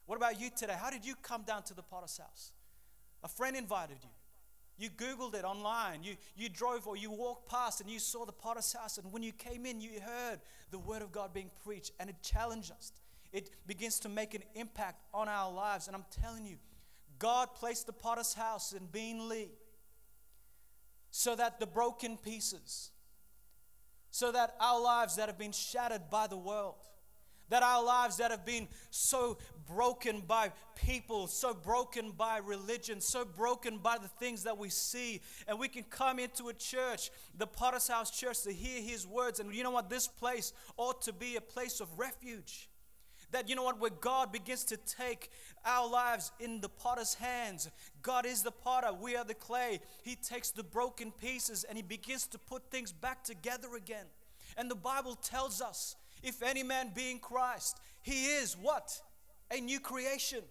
What 0.05 0.15
about 0.15 0.39
you 0.39 0.49
today? 0.55 0.75
How 0.79 0.89
did 0.89 1.05
you 1.05 1.15
come 1.21 1.41
down 1.41 1.63
to 1.63 1.73
the 1.73 1.83
potter's 1.83 2.17
house? 2.17 2.53
A 3.23 3.27
friend 3.27 3.57
invited 3.57 3.97
you. 4.03 4.09
You 4.77 4.89
Googled 4.89 5.33
it 5.33 5.43
online. 5.43 6.03
You, 6.03 6.15
you 6.35 6.49
drove 6.49 6.87
or 6.87 6.95
you 6.95 7.09
walked 7.09 7.49
past 7.49 7.81
and 7.81 7.89
you 7.89 7.99
saw 7.99 8.25
the 8.25 8.31
potter's 8.31 8.71
house. 8.73 8.97
And 8.97 9.11
when 9.11 9.23
you 9.23 9.31
came 9.31 9.65
in, 9.65 9.81
you 9.81 9.99
heard 9.99 10.39
the 10.71 10.79
word 10.79 11.01
of 11.01 11.11
God 11.11 11.33
being 11.33 11.49
preached 11.63 11.93
and 11.99 12.09
it 12.09 12.15
challenged 12.21 12.71
us. 12.71 12.91
It 13.33 13.49
begins 13.65 13.99
to 14.01 14.09
make 14.09 14.33
an 14.33 14.43
impact 14.55 15.03
on 15.13 15.27
our 15.27 15.51
lives. 15.51 15.87
And 15.87 15.95
I'm 15.95 16.05
telling 16.21 16.45
you, 16.45 16.57
God 17.19 17.55
placed 17.55 17.87
the 17.87 17.93
potter's 17.93 18.33
house 18.33 18.73
in 18.73 18.87
Beenleigh 18.87 19.49
so 21.09 21.35
that 21.35 21.59
the 21.59 21.65
broken 21.65 22.17
pieces, 22.17 22.91
so 24.11 24.31
that 24.31 24.55
our 24.59 24.79
lives 24.79 25.15
that 25.15 25.27
have 25.27 25.37
been 25.37 25.51
shattered 25.51 26.09
by 26.11 26.27
the 26.27 26.37
world, 26.37 26.75
that 27.49 27.63
our 27.63 27.83
lives 27.83 28.17
that 28.17 28.31
have 28.31 28.45
been 28.45 28.67
so 28.89 29.37
broken 29.65 30.21
by 30.21 30.51
people, 30.75 31.27
so 31.27 31.53
broken 31.53 32.11
by 32.11 32.37
religion, 32.37 33.01
so 33.01 33.25
broken 33.25 33.77
by 33.77 33.97
the 33.97 34.07
things 34.07 34.43
that 34.43 34.57
we 34.57 34.69
see, 34.69 35.21
and 35.47 35.59
we 35.59 35.67
can 35.67 35.83
come 35.83 36.19
into 36.19 36.49
a 36.49 36.53
church, 36.53 37.11
the 37.37 37.47
Potter's 37.47 37.87
House 37.87 38.11
Church, 38.11 38.41
to 38.43 38.53
hear 38.53 38.81
His 38.81 39.05
words. 39.05 39.39
And 39.39 39.53
you 39.53 39.63
know 39.63 39.71
what? 39.71 39.89
This 39.89 40.07
place 40.07 40.53
ought 40.77 41.01
to 41.03 41.13
be 41.13 41.35
a 41.35 41.41
place 41.41 41.79
of 41.79 41.87
refuge. 41.97 42.69
That 43.31 43.49
you 43.49 43.55
know 43.55 43.63
what, 43.63 43.79
where 43.79 43.91
God 43.91 44.31
begins 44.31 44.63
to 44.65 44.77
take 44.77 45.31
our 45.65 45.89
lives 45.89 46.31
in 46.39 46.61
the 46.61 46.69
potter's 46.69 47.15
hands. 47.15 47.69
God 48.01 48.25
is 48.25 48.41
the 48.41 48.51
potter, 48.51 48.93
we 48.93 49.17
are 49.17 49.25
the 49.25 49.33
clay. 49.33 49.81
He 50.03 50.15
takes 50.15 50.51
the 50.51 50.63
broken 50.63 51.11
pieces 51.11 51.65
and 51.65 51.77
he 51.77 51.81
begins 51.81 52.25
to 52.27 52.37
put 52.37 52.71
things 52.71 52.93
back 52.93 53.25
together 53.25 53.75
again. 53.75 54.05
And 54.55 54.71
the 54.71 54.75
Bible 54.75 55.15
tells 55.15 55.61
us 55.61 55.97
if 56.23 56.41
any 56.41 56.63
man 56.63 56.91
be 56.93 57.11
in 57.11 57.19
Christ, 57.19 57.79
he 58.01 58.25
is 58.25 58.55
what? 58.55 59.01
A 59.51 59.59
new 59.59 59.79
creation. 59.79 60.41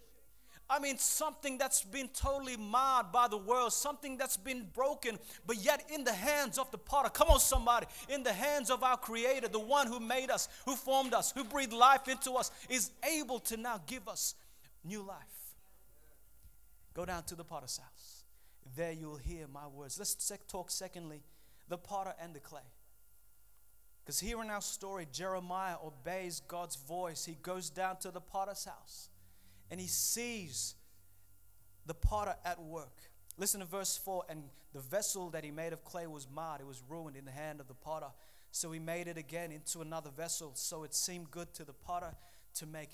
I 0.69 0.79
mean, 0.79 0.97
something 0.97 1.57
that's 1.57 1.83
been 1.83 2.09
totally 2.09 2.57
marred 2.57 3.11
by 3.13 3.29
the 3.29 3.37
world, 3.37 3.71
something 3.71 4.17
that's 4.17 4.35
been 4.35 4.67
broken, 4.73 5.17
but 5.45 5.57
yet 5.57 5.89
in 5.93 6.03
the 6.03 6.13
hands 6.13 6.57
of 6.57 6.69
the 6.71 6.77
potter. 6.77 7.09
Come 7.09 7.29
on, 7.29 7.39
somebody. 7.39 7.85
In 8.09 8.21
the 8.21 8.33
hands 8.33 8.69
of 8.69 8.83
our 8.83 8.97
Creator, 8.97 9.47
the 9.47 9.59
one 9.59 9.87
who 9.87 9.99
made 10.01 10.29
us, 10.29 10.49
who 10.65 10.75
formed 10.75 11.13
us, 11.13 11.31
who 11.31 11.45
breathed 11.45 11.71
life 11.71 12.09
into 12.09 12.33
us, 12.33 12.51
is 12.69 12.91
able 13.09 13.39
to 13.41 13.55
now 13.55 13.79
give 13.87 14.09
us 14.09 14.35
new 14.83 15.01
life. 15.01 15.55
Go 16.93 17.05
down 17.05 17.23
to 17.23 17.35
the 17.35 17.45
potter's 17.45 17.77
house. 17.77 18.23
There 18.75 18.91
you 18.91 19.07
will 19.07 19.17
hear 19.17 19.47
my 19.47 19.67
words. 19.67 19.97
Let's 19.97 20.15
talk, 20.49 20.69
secondly, 20.69 21.21
the 21.69 21.77
potter 21.77 22.13
and 22.21 22.33
the 22.33 22.39
clay. 22.39 22.61
Because 24.07 24.21
here 24.21 24.41
in 24.41 24.49
our 24.49 24.61
story, 24.61 25.05
Jeremiah 25.11 25.75
obeys 25.83 26.41
God's 26.47 26.77
voice. 26.77 27.25
He 27.25 27.35
goes 27.41 27.69
down 27.69 27.97
to 27.97 28.09
the 28.09 28.21
potter's 28.21 28.63
house 28.63 29.09
and 29.69 29.81
he 29.81 29.87
sees 29.87 30.75
the 31.85 31.93
potter 31.93 32.33
at 32.45 32.57
work. 32.57 33.01
Listen 33.37 33.59
to 33.59 33.65
verse 33.65 33.97
4 33.97 34.23
and 34.29 34.43
the 34.73 34.79
vessel 34.79 35.29
that 35.31 35.43
he 35.43 35.51
made 35.51 35.73
of 35.73 35.83
clay 35.83 36.07
was 36.07 36.25
marred, 36.33 36.61
it 36.61 36.67
was 36.67 36.81
ruined 36.87 37.17
in 37.17 37.25
the 37.25 37.31
hand 37.31 37.59
of 37.59 37.67
the 37.67 37.73
potter. 37.73 38.07
So 38.51 38.71
he 38.71 38.79
made 38.79 39.09
it 39.09 39.17
again 39.17 39.51
into 39.51 39.81
another 39.81 40.09
vessel, 40.15 40.51
so 40.53 40.85
it 40.85 40.95
seemed 40.95 41.29
good 41.29 41.53
to 41.55 41.65
the 41.65 41.73
potter 41.73 42.15
to 42.59 42.65
make. 42.65 42.91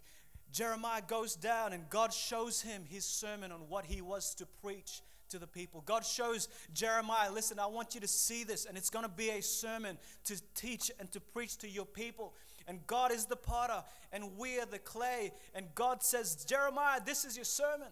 Jeremiah 0.51 1.03
goes 1.07 1.35
down 1.35 1.73
and 1.73 1.87
God 1.91 2.11
shows 2.11 2.59
him 2.59 2.85
his 2.89 3.05
sermon 3.05 3.51
on 3.51 3.69
what 3.69 3.85
he 3.85 4.01
was 4.01 4.33
to 4.35 4.47
preach 4.47 5.03
to 5.33 5.39
the 5.39 5.47
people. 5.47 5.83
God 5.85 6.03
shows 6.03 6.47
Jeremiah, 6.73 7.31
listen, 7.31 7.59
I 7.59 7.67
want 7.67 7.93
you 7.93 8.01
to 8.01 8.07
see 8.07 8.43
this, 8.43 8.65
and 8.65 8.77
it's 8.77 8.89
going 8.89 9.05
to 9.05 9.11
be 9.11 9.29
a 9.29 9.41
sermon 9.41 9.97
to 10.25 10.41
teach 10.55 10.89
and 10.99 11.11
to 11.11 11.19
preach 11.19 11.57
to 11.57 11.69
your 11.69 11.85
people 11.85 12.33
and 12.67 12.85
God 12.87 13.11
is 13.11 13.25
the 13.25 13.35
potter, 13.35 13.83
and 14.11 14.37
we 14.37 14.59
are 14.59 14.65
the 14.65 14.79
clay. 14.79 15.31
And 15.53 15.67
God 15.75 16.03
says, 16.03 16.45
Jeremiah, 16.45 16.99
this 17.05 17.25
is 17.25 17.35
your 17.35 17.45
sermon. 17.45 17.87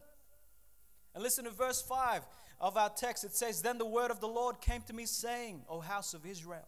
And 1.13 1.23
listen 1.23 1.45
to 1.45 1.51
verse 1.51 1.81
5 1.81 2.21
of 2.59 2.77
our 2.77 2.89
text. 2.89 3.23
It 3.23 3.35
says, 3.35 3.61
Then 3.61 3.77
the 3.77 3.85
word 3.85 4.11
of 4.11 4.21
the 4.21 4.27
Lord 4.27 4.61
came 4.61 4.81
to 4.83 4.93
me, 4.93 5.05
saying, 5.05 5.63
O 5.67 5.81
house 5.81 6.13
of 6.13 6.25
Israel, 6.25 6.67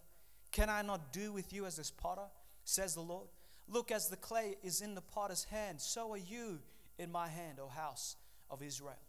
can 0.51 0.69
I 0.69 0.81
not 0.81 1.13
do 1.13 1.31
with 1.31 1.53
you 1.53 1.65
as 1.65 1.77
this 1.77 1.91
potter? 1.91 2.27
says 2.65 2.93
the 2.93 3.01
Lord. 3.01 3.27
Look, 3.67 3.91
as 3.91 4.07
the 4.07 4.15
clay 4.15 4.55
is 4.63 4.79
in 4.81 4.95
the 4.95 5.01
potter's 5.01 5.43
hand, 5.45 5.81
so 5.81 6.13
are 6.13 6.17
you 6.17 6.59
in 6.97 7.11
my 7.11 7.27
hand, 7.27 7.59
O 7.61 7.67
house 7.67 8.15
of 8.49 8.61
Israel. 8.61 8.99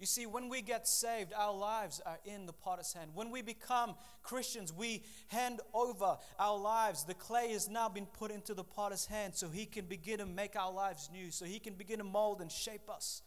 You 0.00 0.06
see, 0.06 0.24
when 0.24 0.48
we 0.48 0.62
get 0.62 0.88
saved, 0.88 1.34
our 1.36 1.54
lives 1.54 2.00
are 2.06 2.18
in 2.24 2.46
the 2.46 2.54
potter's 2.54 2.94
hand. 2.94 3.10
When 3.12 3.30
we 3.30 3.42
become 3.42 3.94
Christians, 4.22 4.72
we 4.72 5.02
hand 5.28 5.60
over 5.74 6.16
our 6.38 6.58
lives. 6.58 7.04
The 7.04 7.12
clay 7.12 7.52
has 7.52 7.68
now 7.68 7.90
been 7.90 8.06
put 8.06 8.30
into 8.30 8.54
the 8.54 8.64
potter's 8.64 9.04
hand 9.04 9.34
so 9.34 9.50
he 9.50 9.66
can 9.66 9.84
begin 9.84 10.18
to 10.18 10.26
make 10.26 10.56
our 10.56 10.72
lives 10.72 11.10
new, 11.12 11.30
so 11.30 11.44
he 11.44 11.58
can 11.58 11.74
begin 11.74 11.98
to 11.98 12.04
mold 12.04 12.40
and 12.40 12.50
shape 12.50 12.88
us. 12.88 13.20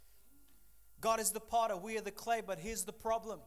God 1.00 1.20
is 1.20 1.30
the 1.30 1.40
potter, 1.40 1.78
we 1.78 1.96
are 1.98 2.02
the 2.02 2.10
clay, 2.10 2.42
but 2.46 2.58
here's 2.58 2.86
the 2.86 2.94
problem 2.94 3.40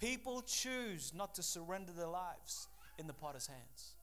people 0.00 0.40
choose 0.42 1.12
not 1.14 1.34
to 1.34 1.42
surrender 1.42 1.92
their 1.92 2.06
lives 2.06 2.68
in 2.98 3.06
the 3.06 3.12
potter's 3.12 3.48
hands. 3.48 3.94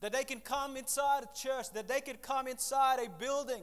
That 0.00 0.12
they 0.12 0.24
can 0.24 0.40
come 0.40 0.76
inside 0.76 1.22
a 1.22 1.38
church, 1.38 1.70
that 1.72 1.88
they 1.88 2.02
can 2.02 2.16
come 2.16 2.46
inside 2.46 2.98
a 2.98 3.08
building 3.08 3.62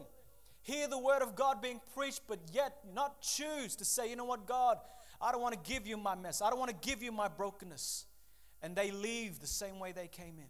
hear 0.64 0.88
the 0.88 0.98
word 0.98 1.22
of 1.22 1.36
God 1.36 1.62
being 1.62 1.80
preached, 1.96 2.22
but 2.28 2.40
yet 2.52 2.78
not 2.94 3.22
choose 3.22 3.76
to 3.78 3.86
say, 3.86 4.10
you 4.10 4.16
know 4.16 4.26
what, 4.26 4.48
God, 4.48 4.78
I 5.22 5.32
don't 5.32 5.42
want 5.42 5.54
to 5.54 5.72
give 5.72 5.86
you 5.86 5.96
my 5.96 6.16
mess. 6.16 6.42
I 6.42 6.50
don't 6.50 6.60
want 6.60 6.72
to 6.72 6.90
give 6.90 7.04
you 7.04 7.12
my 7.12 7.28
brokenness. 7.28 8.06
And 8.62 8.76
they 8.76 8.92
leave 8.92 9.40
the 9.40 9.48
same 9.48 9.80
way 9.80 9.92
they 9.92 10.08
came 10.08 10.38
in. 10.38 10.50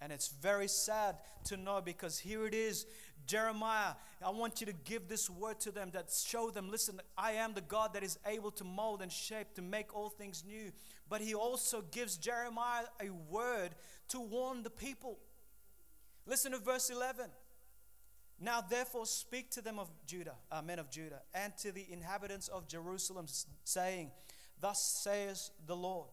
And 0.00 0.12
it's 0.12 0.28
very 0.28 0.68
sad 0.68 1.16
to 1.44 1.56
know 1.56 1.80
because 1.80 2.18
here 2.18 2.46
it 2.46 2.54
is 2.54 2.86
Jeremiah, 3.26 3.92
I 4.24 4.30
want 4.30 4.60
you 4.60 4.66
to 4.66 4.72
give 4.72 5.08
this 5.08 5.30
word 5.30 5.60
to 5.60 5.70
them 5.70 5.90
that 5.92 6.10
show 6.10 6.50
them, 6.50 6.70
listen, 6.70 7.00
I 7.16 7.32
am 7.32 7.54
the 7.54 7.60
God 7.60 7.94
that 7.94 8.02
is 8.02 8.18
able 8.26 8.50
to 8.52 8.64
mold 8.64 9.02
and 9.02 9.12
shape, 9.12 9.54
to 9.54 9.62
make 9.62 9.94
all 9.94 10.08
things 10.08 10.42
new. 10.46 10.72
But 11.08 11.20
he 11.20 11.34
also 11.34 11.82
gives 11.90 12.16
Jeremiah 12.16 12.84
a 13.00 13.10
word 13.30 13.70
to 14.08 14.20
warn 14.20 14.62
the 14.62 14.70
people. 14.70 15.18
Listen 16.26 16.52
to 16.52 16.58
verse 16.58 16.90
11. 16.90 17.26
Now, 18.40 18.62
therefore, 18.62 19.04
speak 19.04 19.50
to 19.50 19.60
them 19.60 19.78
of 19.78 19.90
Judah, 20.06 20.36
uh, 20.50 20.62
men 20.62 20.78
of 20.78 20.90
Judah, 20.90 21.20
and 21.34 21.52
to 21.58 21.72
the 21.72 21.86
inhabitants 21.90 22.48
of 22.48 22.66
Jerusalem, 22.66 23.26
saying, 23.64 24.10
Thus 24.60 24.82
says 25.02 25.50
the 25.66 25.76
Lord 25.76 26.08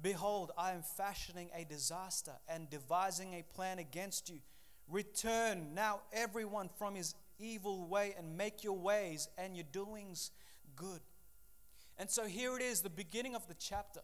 Behold, 0.00 0.50
I 0.56 0.72
am 0.72 0.82
fashioning 0.82 1.50
a 1.54 1.64
disaster 1.64 2.32
and 2.48 2.70
devising 2.70 3.34
a 3.34 3.44
plan 3.54 3.78
against 3.78 4.30
you. 4.30 4.38
Return 4.88 5.74
now, 5.74 6.00
everyone, 6.12 6.70
from 6.76 6.94
his 6.94 7.14
evil 7.38 7.86
way, 7.86 8.14
and 8.18 8.36
make 8.36 8.64
your 8.64 8.78
ways 8.78 9.28
and 9.36 9.56
your 9.56 9.66
doings 9.72 10.30
good. 10.76 11.00
And 11.98 12.10
so 12.10 12.26
here 12.26 12.56
it 12.56 12.62
is, 12.62 12.80
the 12.80 12.90
beginning 12.90 13.34
of 13.34 13.46
the 13.46 13.54
chapter. 13.54 14.00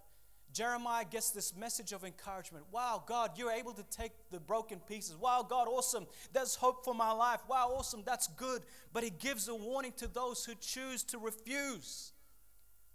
Jeremiah 0.52 1.04
gets 1.08 1.30
this 1.30 1.54
message 1.54 1.92
of 1.92 2.04
encouragement. 2.04 2.64
Wow, 2.72 3.02
God, 3.06 3.32
you're 3.36 3.52
able 3.52 3.72
to 3.72 3.84
take 3.84 4.12
the 4.30 4.40
broken 4.40 4.80
pieces. 4.80 5.16
Wow, 5.16 5.46
God, 5.48 5.68
awesome. 5.68 6.06
There's 6.32 6.54
hope 6.54 6.84
for 6.84 6.94
my 6.94 7.12
life. 7.12 7.40
Wow, 7.48 7.74
awesome. 7.76 8.02
That's 8.04 8.28
good. 8.28 8.62
But 8.92 9.04
he 9.04 9.10
gives 9.10 9.48
a 9.48 9.54
warning 9.54 9.92
to 9.98 10.08
those 10.08 10.44
who 10.44 10.54
choose 10.60 11.02
to 11.04 11.18
refuse 11.18 12.12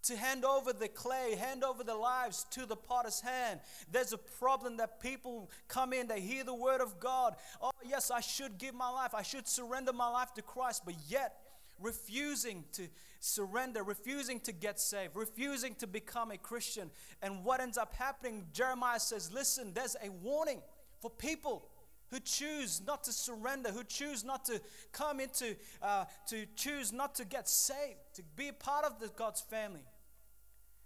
to 0.03 0.17
hand 0.17 0.43
over 0.43 0.73
the 0.73 0.87
clay, 0.87 1.35
hand 1.35 1.63
over 1.63 1.83
their 1.83 1.95
lives 1.95 2.45
to 2.51 2.65
the 2.65 2.75
potter's 2.75 3.21
hand. 3.21 3.59
There's 3.91 4.13
a 4.13 4.17
problem 4.17 4.77
that 4.77 4.99
people 4.99 5.49
come 5.67 5.93
in, 5.93 6.07
they 6.07 6.19
hear 6.19 6.43
the 6.43 6.53
word 6.53 6.81
of 6.81 6.99
God. 6.99 7.35
Oh, 7.61 7.71
yes, 7.85 8.11
I 8.11 8.19
should 8.19 8.57
give 8.57 8.75
my 8.75 8.89
life, 8.89 9.13
I 9.13 9.21
should 9.21 9.47
surrender 9.47 9.93
my 9.93 10.09
life 10.09 10.33
to 10.33 10.41
Christ, 10.41 10.83
but 10.85 10.95
yet 11.07 11.35
refusing 11.79 12.65
to 12.73 12.87
surrender, 13.19 13.83
refusing 13.83 14.39
to 14.41 14.51
get 14.51 14.79
saved, 14.79 15.15
refusing 15.15 15.75
to 15.75 15.87
become 15.87 16.31
a 16.31 16.37
Christian. 16.37 16.91
And 17.21 17.43
what 17.43 17.59
ends 17.59 17.77
up 17.77 17.93
happening, 17.93 18.45
Jeremiah 18.53 18.99
says, 18.99 19.31
listen, 19.31 19.73
there's 19.73 19.95
a 20.03 20.09
warning 20.09 20.61
for 21.01 21.09
people 21.09 21.67
who 22.09 22.19
choose 22.19 22.81
not 22.85 23.03
to 23.03 23.11
surrender, 23.11 23.71
who 23.71 23.83
choose 23.83 24.23
not 24.23 24.45
to 24.45 24.61
come 24.91 25.19
into, 25.19 25.55
uh, 25.81 26.05
to 26.27 26.45
choose 26.55 26.93
not 26.93 27.15
to 27.15 27.25
get 27.25 27.49
saved, 27.49 27.97
to 28.13 28.21
be 28.35 28.49
a 28.49 28.53
part 28.53 28.85
of 28.85 28.99
the 28.99 29.07
God's 29.07 29.41
family. 29.41 29.85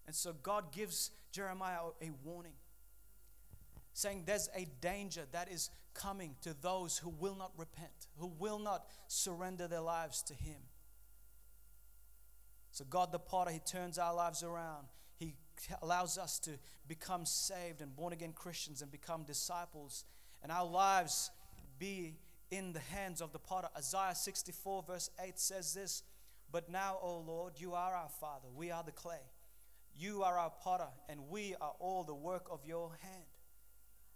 And 0.05 0.15
so 0.15 0.33
God 0.41 0.71
gives 0.71 1.11
Jeremiah 1.33 1.79
a 2.01 2.11
warning, 2.23 2.53
saying 3.93 4.23
there's 4.25 4.49
a 4.55 4.67
danger 4.79 5.23
that 5.33 5.51
is 5.51 5.69
coming 5.93 6.35
to 6.43 6.55
those 6.61 6.97
who 6.97 7.09
will 7.09 7.35
not 7.35 7.51
repent, 7.57 8.07
who 8.17 8.31
will 8.39 8.59
not 8.59 8.85
surrender 9.07 9.67
their 9.67 9.81
lives 9.81 10.21
to 10.23 10.33
Him. 10.33 10.61
So, 12.77 12.85
God 12.87 13.11
the 13.11 13.17
potter, 13.17 13.49
He 13.49 13.57
turns 13.57 13.97
our 13.97 14.13
lives 14.13 14.43
around. 14.43 14.85
He 15.15 15.33
allows 15.81 16.19
us 16.19 16.37
to 16.41 16.51
become 16.87 17.25
saved 17.25 17.81
and 17.81 17.95
born 17.95 18.13
again 18.13 18.33
Christians 18.33 18.83
and 18.83 18.91
become 18.91 19.23
disciples, 19.23 20.05
and 20.43 20.51
our 20.51 20.63
lives 20.63 21.31
be 21.79 22.17
in 22.51 22.73
the 22.73 22.79
hands 22.79 23.19
of 23.19 23.33
the 23.33 23.39
potter. 23.39 23.67
Isaiah 23.75 24.13
64, 24.13 24.83
verse 24.83 25.09
8 25.19 25.39
says 25.39 25.73
this 25.73 26.03
But 26.51 26.69
now, 26.69 26.99
O 27.01 27.17
Lord, 27.17 27.53
you 27.57 27.73
are 27.73 27.95
our 27.95 28.09
Father, 28.21 28.47
we 28.55 28.69
are 28.69 28.83
the 28.83 28.91
clay. 28.91 29.25
You 29.97 30.21
are 30.21 30.37
our 30.37 30.51
potter, 30.51 30.89
and 31.09 31.29
we 31.29 31.55
are 31.59 31.73
all 31.79 32.03
the 32.03 32.13
work 32.13 32.45
of 32.51 32.59
your 32.63 32.91
hand. 33.01 33.25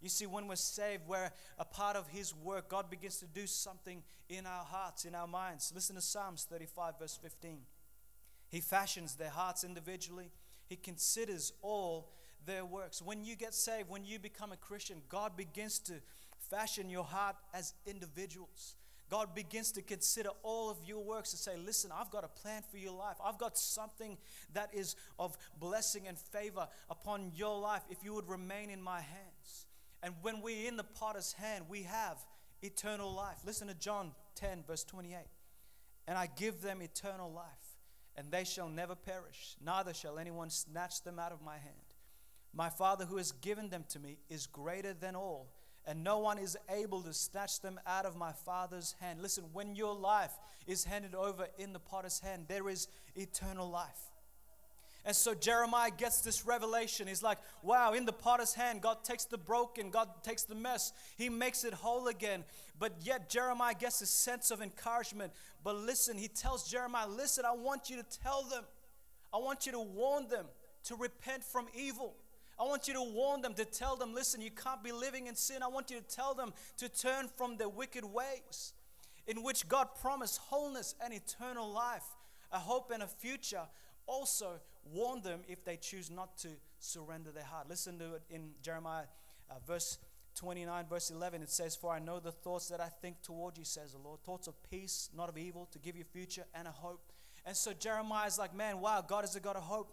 You 0.00 0.08
see, 0.08 0.26
when 0.26 0.46
we're 0.46 0.54
saved, 0.54 1.02
we're 1.08 1.32
a 1.58 1.64
part 1.64 1.96
of 1.96 2.06
His 2.06 2.32
work. 2.32 2.68
God 2.68 2.88
begins 2.90 3.16
to 3.18 3.26
do 3.26 3.48
something 3.48 4.04
in 4.28 4.46
our 4.46 4.64
hearts, 4.64 5.04
in 5.04 5.16
our 5.16 5.26
minds. 5.26 5.72
Listen 5.74 5.96
to 5.96 6.02
Psalms 6.02 6.46
35, 6.48 7.00
verse 7.00 7.18
15. 7.20 7.58
He 8.52 8.60
fashions 8.60 9.16
their 9.16 9.30
hearts 9.30 9.64
individually, 9.64 10.30
He 10.66 10.76
considers 10.76 11.54
all 11.62 12.12
their 12.44 12.64
works. 12.64 13.00
When 13.00 13.24
you 13.24 13.34
get 13.34 13.54
saved, 13.54 13.88
when 13.88 14.04
you 14.04 14.18
become 14.18 14.52
a 14.52 14.56
Christian, 14.56 15.00
God 15.08 15.36
begins 15.36 15.78
to 15.80 15.94
fashion 16.50 16.90
your 16.90 17.04
heart 17.04 17.36
as 17.54 17.72
individuals. 17.86 18.76
God 19.08 19.34
begins 19.34 19.72
to 19.72 19.82
consider 19.82 20.30
all 20.42 20.70
of 20.70 20.78
your 20.86 21.02
works 21.02 21.32
and 21.32 21.40
say, 21.40 21.56
Listen, 21.56 21.90
I've 21.94 22.10
got 22.10 22.24
a 22.24 22.28
plan 22.28 22.62
for 22.70 22.76
your 22.76 22.92
life. 22.92 23.16
I've 23.24 23.38
got 23.38 23.56
something 23.56 24.18
that 24.52 24.70
is 24.74 24.96
of 25.18 25.36
blessing 25.58 26.06
and 26.06 26.18
favor 26.18 26.68
upon 26.90 27.32
your 27.34 27.58
life 27.58 27.82
if 27.90 28.04
you 28.04 28.12
would 28.14 28.28
remain 28.28 28.68
in 28.68 28.82
my 28.82 29.00
hands. 29.00 29.66
And 30.02 30.14
when 30.20 30.42
we're 30.42 30.68
in 30.68 30.76
the 30.76 30.84
potter's 30.84 31.32
hand, 31.32 31.66
we 31.68 31.84
have 31.84 32.18
eternal 32.62 33.12
life. 33.12 33.38
Listen 33.46 33.68
to 33.68 33.74
John 33.74 34.12
10, 34.34 34.64
verse 34.66 34.84
28. 34.84 35.16
And 36.06 36.18
I 36.18 36.28
give 36.36 36.60
them 36.60 36.82
eternal 36.82 37.30
life 37.30 37.61
and 38.16 38.30
they 38.30 38.44
shall 38.44 38.68
never 38.68 38.94
perish, 38.94 39.56
neither 39.64 39.94
shall 39.94 40.18
anyone 40.18 40.50
snatch 40.50 41.02
them 41.02 41.18
out 41.18 41.32
of 41.32 41.42
my 41.42 41.58
hand. 41.58 41.94
My 42.54 42.68
Father 42.68 43.06
who 43.06 43.16
has 43.16 43.32
given 43.32 43.70
them 43.70 43.84
to 43.88 43.98
me 43.98 44.18
is 44.28 44.46
greater 44.46 44.92
than 44.92 45.16
all, 45.16 45.48
and 45.86 46.04
no 46.04 46.18
one 46.18 46.38
is 46.38 46.56
able 46.68 47.02
to 47.02 47.14
snatch 47.14 47.60
them 47.60 47.80
out 47.86 48.04
of 48.04 48.14
my 48.14 48.32
Father's 48.32 48.94
hand. 49.00 49.20
Listen, 49.22 49.44
when 49.52 49.74
your 49.74 49.94
life 49.94 50.32
is 50.66 50.84
handed 50.84 51.14
over 51.14 51.48
in 51.58 51.72
the 51.72 51.78
potter's 51.78 52.20
hand, 52.20 52.44
there 52.48 52.68
is 52.68 52.88
eternal 53.16 53.68
life. 53.68 54.11
And 55.04 55.16
so 55.16 55.34
Jeremiah 55.34 55.90
gets 55.90 56.20
this 56.20 56.46
revelation. 56.46 57.08
He's 57.08 57.22
like, 57.22 57.38
wow, 57.62 57.92
in 57.92 58.04
the 58.04 58.12
potter's 58.12 58.54
hand, 58.54 58.82
God 58.82 59.02
takes 59.02 59.24
the 59.24 59.38
broken, 59.38 59.90
God 59.90 60.08
takes 60.22 60.44
the 60.44 60.54
mess, 60.54 60.92
He 61.16 61.28
makes 61.28 61.64
it 61.64 61.74
whole 61.74 62.06
again. 62.06 62.44
But 62.78 62.92
yet 63.02 63.28
Jeremiah 63.28 63.74
gets 63.74 64.00
a 64.00 64.06
sense 64.06 64.50
of 64.50 64.62
encouragement. 64.62 65.32
But 65.64 65.76
listen, 65.76 66.18
he 66.18 66.28
tells 66.28 66.68
Jeremiah, 66.68 67.08
listen, 67.08 67.44
I 67.44 67.52
want 67.52 67.90
you 67.90 67.96
to 67.96 68.18
tell 68.22 68.42
them, 68.42 68.64
I 69.32 69.38
want 69.38 69.66
you 69.66 69.72
to 69.72 69.80
warn 69.80 70.28
them 70.28 70.46
to 70.84 70.96
repent 70.96 71.44
from 71.44 71.66
evil. 71.74 72.14
I 72.58 72.64
want 72.64 72.86
you 72.86 72.94
to 72.94 73.02
warn 73.02 73.40
them, 73.40 73.54
to 73.54 73.64
tell 73.64 73.96
them, 73.96 74.14
listen, 74.14 74.40
you 74.40 74.50
can't 74.50 74.84
be 74.84 74.92
living 74.92 75.26
in 75.26 75.34
sin. 75.34 75.62
I 75.62 75.68
want 75.68 75.90
you 75.90 75.98
to 75.98 76.06
tell 76.06 76.34
them 76.34 76.52
to 76.78 76.88
turn 76.88 77.28
from 77.36 77.56
their 77.56 77.68
wicked 77.68 78.04
ways, 78.04 78.72
in 79.26 79.42
which 79.42 79.68
God 79.68 79.88
promised 80.00 80.38
wholeness 80.38 80.94
and 81.02 81.12
eternal 81.12 81.72
life, 81.72 82.04
a 82.52 82.58
hope 82.58 82.90
and 82.92 83.02
a 83.02 83.06
future. 83.06 83.62
Also, 84.06 84.60
warn 84.90 85.22
them 85.22 85.40
if 85.48 85.64
they 85.64 85.76
choose 85.76 86.10
not 86.10 86.36
to 86.38 86.48
surrender 86.78 87.30
their 87.30 87.44
heart. 87.44 87.68
Listen 87.68 87.98
to 87.98 88.14
it 88.14 88.22
in 88.30 88.50
Jeremiah 88.62 89.04
uh, 89.50 89.54
verse 89.66 89.98
29, 90.36 90.86
verse 90.88 91.10
11. 91.10 91.42
It 91.42 91.50
says, 91.50 91.76
For 91.76 91.92
I 91.92 91.98
know 91.98 92.20
the 92.20 92.32
thoughts 92.32 92.68
that 92.68 92.80
I 92.80 92.88
think 92.88 93.22
toward 93.22 93.58
you, 93.58 93.64
says 93.64 93.92
the 93.92 93.98
Lord, 93.98 94.20
thoughts 94.24 94.48
of 94.48 94.54
peace, 94.70 95.10
not 95.14 95.28
of 95.28 95.36
evil, 95.36 95.68
to 95.72 95.78
give 95.78 95.96
you 95.96 96.04
future 96.04 96.44
and 96.54 96.66
a 96.66 96.70
hope. 96.70 97.12
And 97.44 97.56
so 97.56 97.72
Jeremiah 97.72 98.26
is 98.26 98.38
like, 98.38 98.54
Man, 98.54 98.80
wow, 98.80 99.04
God 99.06 99.24
is 99.24 99.36
a 99.36 99.40
God 99.40 99.56
of 99.56 99.62
hope. 99.62 99.92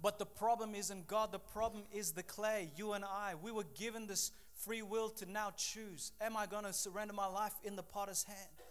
But 0.00 0.18
the 0.18 0.26
problem 0.26 0.74
isn't 0.76 1.08
God, 1.08 1.32
the 1.32 1.40
problem 1.40 1.82
is 1.92 2.12
the 2.12 2.22
clay, 2.22 2.70
you 2.76 2.92
and 2.92 3.04
I. 3.04 3.34
We 3.40 3.50
were 3.50 3.64
given 3.76 4.06
this 4.06 4.30
free 4.54 4.82
will 4.82 5.08
to 5.10 5.30
now 5.30 5.52
choose. 5.56 6.12
Am 6.20 6.36
I 6.36 6.46
going 6.46 6.64
to 6.64 6.72
surrender 6.72 7.14
my 7.14 7.26
life 7.26 7.54
in 7.64 7.74
the 7.74 7.82
potter's 7.82 8.22
hand? 8.22 8.62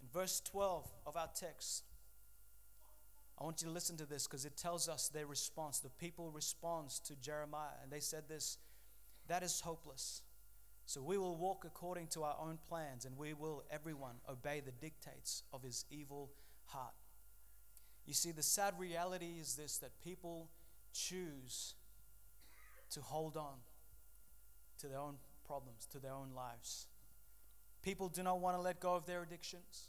In 0.00 0.08
verse 0.12 0.40
12 0.44 0.88
of 1.06 1.16
our 1.16 1.28
text, 1.34 1.82
I 3.38 3.44
want 3.44 3.60
you 3.60 3.68
to 3.68 3.74
listen 3.74 3.96
to 3.98 4.06
this 4.06 4.26
because 4.26 4.44
it 4.44 4.56
tells 4.56 4.88
us 4.88 5.08
their 5.08 5.26
response. 5.26 5.78
The 5.78 5.90
people 5.90 6.30
responds 6.30 6.98
to 7.00 7.16
Jeremiah, 7.16 7.76
and 7.82 7.92
they 7.92 8.00
said 8.00 8.28
this 8.28 8.58
that 9.28 9.42
is 9.42 9.60
hopeless. 9.60 10.22
So 10.86 11.02
we 11.02 11.18
will 11.18 11.36
walk 11.36 11.64
according 11.66 12.06
to 12.08 12.22
our 12.22 12.36
own 12.40 12.58
plans, 12.68 13.04
and 13.04 13.16
we 13.18 13.34
will, 13.34 13.64
everyone, 13.70 14.14
obey 14.30 14.60
the 14.64 14.70
dictates 14.70 15.42
of 15.52 15.64
his 15.64 15.84
evil 15.90 16.30
heart. 16.66 16.94
You 18.06 18.14
see, 18.14 18.30
the 18.30 18.42
sad 18.42 18.74
reality 18.78 19.38
is 19.40 19.56
this 19.56 19.78
that 19.78 20.00
people 20.00 20.48
choose 20.92 21.74
to 22.90 23.00
hold 23.00 23.36
on 23.36 23.56
to 24.78 24.86
their 24.86 25.00
own 25.00 25.16
problems, 25.44 25.86
to 25.90 25.98
their 25.98 26.12
own 26.12 26.30
lives. 26.36 26.86
People 27.82 28.08
do 28.08 28.22
not 28.22 28.40
want 28.40 28.56
to 28.56 28.62
let 28.62 28.78
go 28.78 28.94
of 28.94 29.06
their 29.06 29.22
addictions. 29.22 29.88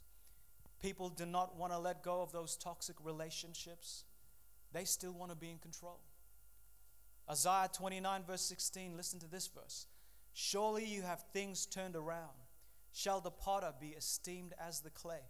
People 0.82 1.10
do 1.10 1.26
not 1.26 1.56
want 1.58 1.74
to 1.74 1.80
let 1.80 2.04
go 2.04 2.22
of 2.22 2.32
those 2.32 2.56
toxic 2.56 2.96
relationships. 3.04 4.04
They 4.74 4.86
still 4.86 5.14
want 5.14 5.32
to 5.32 5.38
be 5.38 5.50
in 5.50 5.58
control. 5.58 6.00
Isaiah 7.30 7.70
29, 7.74 8.24
verse 8.26 8.42
16, 8.42 8.96
listen 8.96 9.20
to 9.20 9.28
this 9.28 9.48
verse. 9.48 9.88
Surely 10.34 10.86
you 10.86 11.02
have 11.02 11.24
things 11.34 11.66
turned 11.66 11.96
around. 11.96 12.38
Shall 12.94 13.22
the 13.22 13.32
potter 13.32 13.74
be 13.80 13.90
esteemed 13.90 14.54
as 14.60 14.80
the 14.80 14.90
clay? 14.90 15.22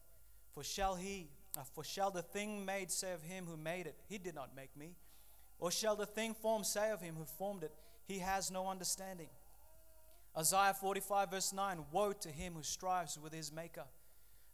For 0.54 0.64
shall 0.64 0.96
he, 0.96 1.30
uh, 1.58 1.62
for 1.74 1.84
shall 1.84 2.12
the 2.12 2.22
thing 2.22 2.66
made 2.66 2.92
say 2.92 3.14
of 3.14 3.24
him 3.24 3.46
who 3.46 3.58
made 3.58 3.88
it, 3.88 3.96
he 4.08 4.18
did 4.18 4.36
not 4.36 4.56
make 4.56 4.76
me? 4.76 4.96
Or 5.60 5.72
shall 5.72 5.96
the 5.96 6.06
thing 6.06 6.34
formed 6.34 6.66
say 6.66 6.92
of 6.92 7.02
him 7.02 7.16
who 7.16 7.26
formed 7.26 7.64
it, 7.64 7.72
he 8.06 8.20
has 8.20 8.52
no 8.52 8.68
understanding? 8.68 9.30
Isaiah 10.38 10.74
45, 10.74 11.32
verse 11.32 11.54
9 11.54 11.86
Woe 11.92 12.14
to 12.14 12.30
him 12.30 12.54
who 12.54 12.64
strives 12.64 13.18
with 13.18 13.34
his 13.34 13.52
maker. 13.52 13.86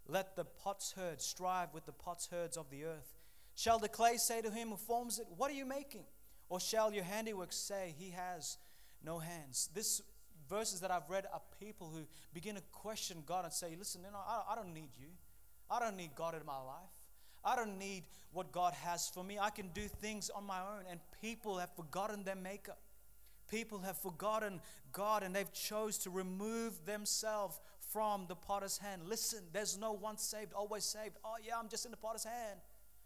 Let 0.07 0.35
the 0.35 0.45
potsherd 0.45 1.21
strive 1.21 1.73
with 1.73 1.85
the 1.85 1.91
potsherds 1.91 2.57
of 2.57 2.69
the 2.69 2.85
earth. 2.85 3.15
Shall 3.55 3.79
the 3.79 3.87
clay 3.87 4.17
say 4.17 4.41
to 4.41 4.51
him 4.51 4.69
who 4.69 4.75
forms 4.75 5.19
it, 5.19 5.27
What 5.37 5.49
are 5.51 5.55
you 5.55 5.65
making? 5.65 6.03
Or 6.49 6.59
shall 6.59 6.93
your 6.93 7.03
handiwork 7.03 7.53
say, 7.53 7.95
He 7.97 8.11
has 8.11 8.57
no 9.03 9.19
hands? 9.19 9.69
This 9.73 10.01
verses 10.49 10.81
that 10.81 10.91
I've 10.91 11.09
read 11.09 11.25
are 11.31 11.41
people 11.59 11.91
who 11.93 12.05
begin 12.33 12.55
to 12.55 12.61
question 12.71 13.23
God 13.25 13.45
and 13.45 13.53
say, 13.53 13.75
Listen, 13.77 14.01
you 14.05 14.11
know, 14.11 14.19
I, 14.25 14.51
I 14.51 14.55
don't 14.55 14.73
need 14.73 14.89
you. 14.99 15.07
I 15.69 15.79
don't 15.79 15.95
need 15.95 16.11
God 16.15 16.35
in 16.35 16.45
my 16.45 16.57
life. 16.57 16.91
I 17.45 17.55
don't 17.55 17.77
need 17.77 18.03
what 18.31 18.51
God 18.51 18.73
has 18.73 19.09
for 19.09 19.23
me. 19.23 19.37
I 19.39 19.49
can 19.49 19.69
do 19.73 19.87
things 19.87 20.29
on 20.29 20.45
my 20.45 20.59
own. 20.59 20.85
And 20.89 20.99
people 21.21 21.57
have 21.57 21.75
forgotten 21.75 22.23
their 22.23 22.35
maker. 22.35 22.75
People 23.49 23.79
have 23.79 23.97
forgotten 23.97 24.61
God 24.91 25.23
and 25.23 25.35
they've 25.35 25.51
chose 25.51 25.97
to 25.99 26.09
remove 26.09 26.85
themselves 26.85 27.59
from 27.93 28.25
the 28.27 28.35
potter's 28.35 28.77
hand. 28.77 29.03
Listen, 29.07 29.39
there's 29.53 29.77
no 29.77 29.93
one 29.93 30.17
saved, 30.17 30.51
always 30.53 30.83
saved. 30.83 31.15
Oh, 31.23 31.35
yeah, 31.45 31.53
I'm 31.57 31.69
just 31.69 31.85
in 31.85 31.91
the 31.91 31.97
potter's 31.97 32.23
hand. 32.23 32.59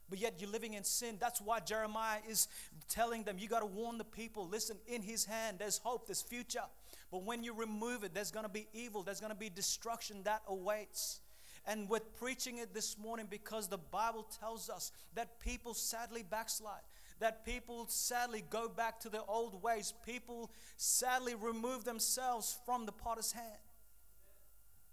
But 0.09 0.19
yet 0.19 0.35
you're 0.39 0.49
living 0.49 0.73
in 0.73 0.85
sin. 0.85 1.17
That's 1.19 1.41
why 1.41 1.59
Jeremiah 1.59 2.19
is 2.29 2.47
telling 2.87 3.23
them, 3.23 3.37
you 3.37 3.49
got 3.49 3.59
to 3.59 3.65
warn 3.65 3.97
the 3.97 4.05
people. 4.05 4.47
Listen, 4.47 4.77
in 4.87 5.01
his 5.01 5.25
hand, 5.25 5.57
there's 5.59 5.77
hope, 5.77 6.07
there's 6.07 6.21
future. 6.21 6.63
But 7.11 7.23
when 7.23 7.43
you 7.43 7.53
remove 7.53 8.05
it, 8.05 8.13
there's 8.13 8.31
going 8.31 8.45
to 8.45 8.51
be 8.51 8.67
evil, 8.73 9.03
there's 9.03 9.19
going 9.19 9.33
to 9.33 9.37
be 9.37 9.49
destruction 9.49 10.23
that 10.23 10.41
awaits. 10.47 11.19
And 11.65 11.89
we're 11.89 11.99
preaching 11.99 12.59
it 12.59 12.73
this 12.73 12.97
morning 12.97 13.27
because 13.29 13.67
the 13.67 13.77
Bible 13.77 14.25
tells 14.39 14.69
us 14.69 14.93
that 15.15 15.39
people 15.41 15.73
sadly 15.73 16.23
backslide 16.23 16.81
that 17.19 17.43
people 17.45 17.87
sadly 17.87 18.43
go 18.49 18.69
back 18.69 18.99
to 18.99 19.09
their 19.09 19.27
old 19.27 19.61
ways. 19.63 19.93
People 20.05 20.51
sadly 20.75 21.35
remove 21.35 21.83
themselves 21.83 22.59
from 22.65 22.85
the 22.85 22.91
potter's 22.91 23.31
hand. 23.31 23.57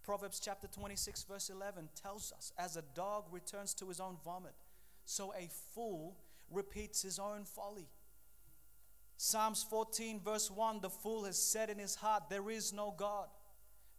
Proverbs 0.05 0.39
chapter 0.39 0.67
26, 0.67 1.25
verse 1.25 1.49
11 1.49 1.89
tells 2.01 2.33
us, 2.37 2.53
As 2.59 2.77
a 2.77 2.83
dog 2.95 3.25
returns 3.31 3.73
to 3.75 3.89
his 3.89 4.01
own 4.01 4.19
vomit, 4.23 4.55
so 5.07 5.33
a 5.33 5.49
fool 5.75 6.19
repeats 6.51 7.03
his 7.03 7.19
own 7.19 7.45
folly. 7.45 7.89
Psalms 9.17 9.65
14, 9.69 10.21
verse 10.21 10.51
1 10.51 10.81
The 10.83 10.91
fool 10.91 11.25
has 11.25 11.39
said 11.39 11.71
in 11.71 11.79
his 11.79 11.95
heart, 11.95 12.25
There 12.29 12.51
is 12.51 12.73
no 12.73 12.95
God. 12.97 13.29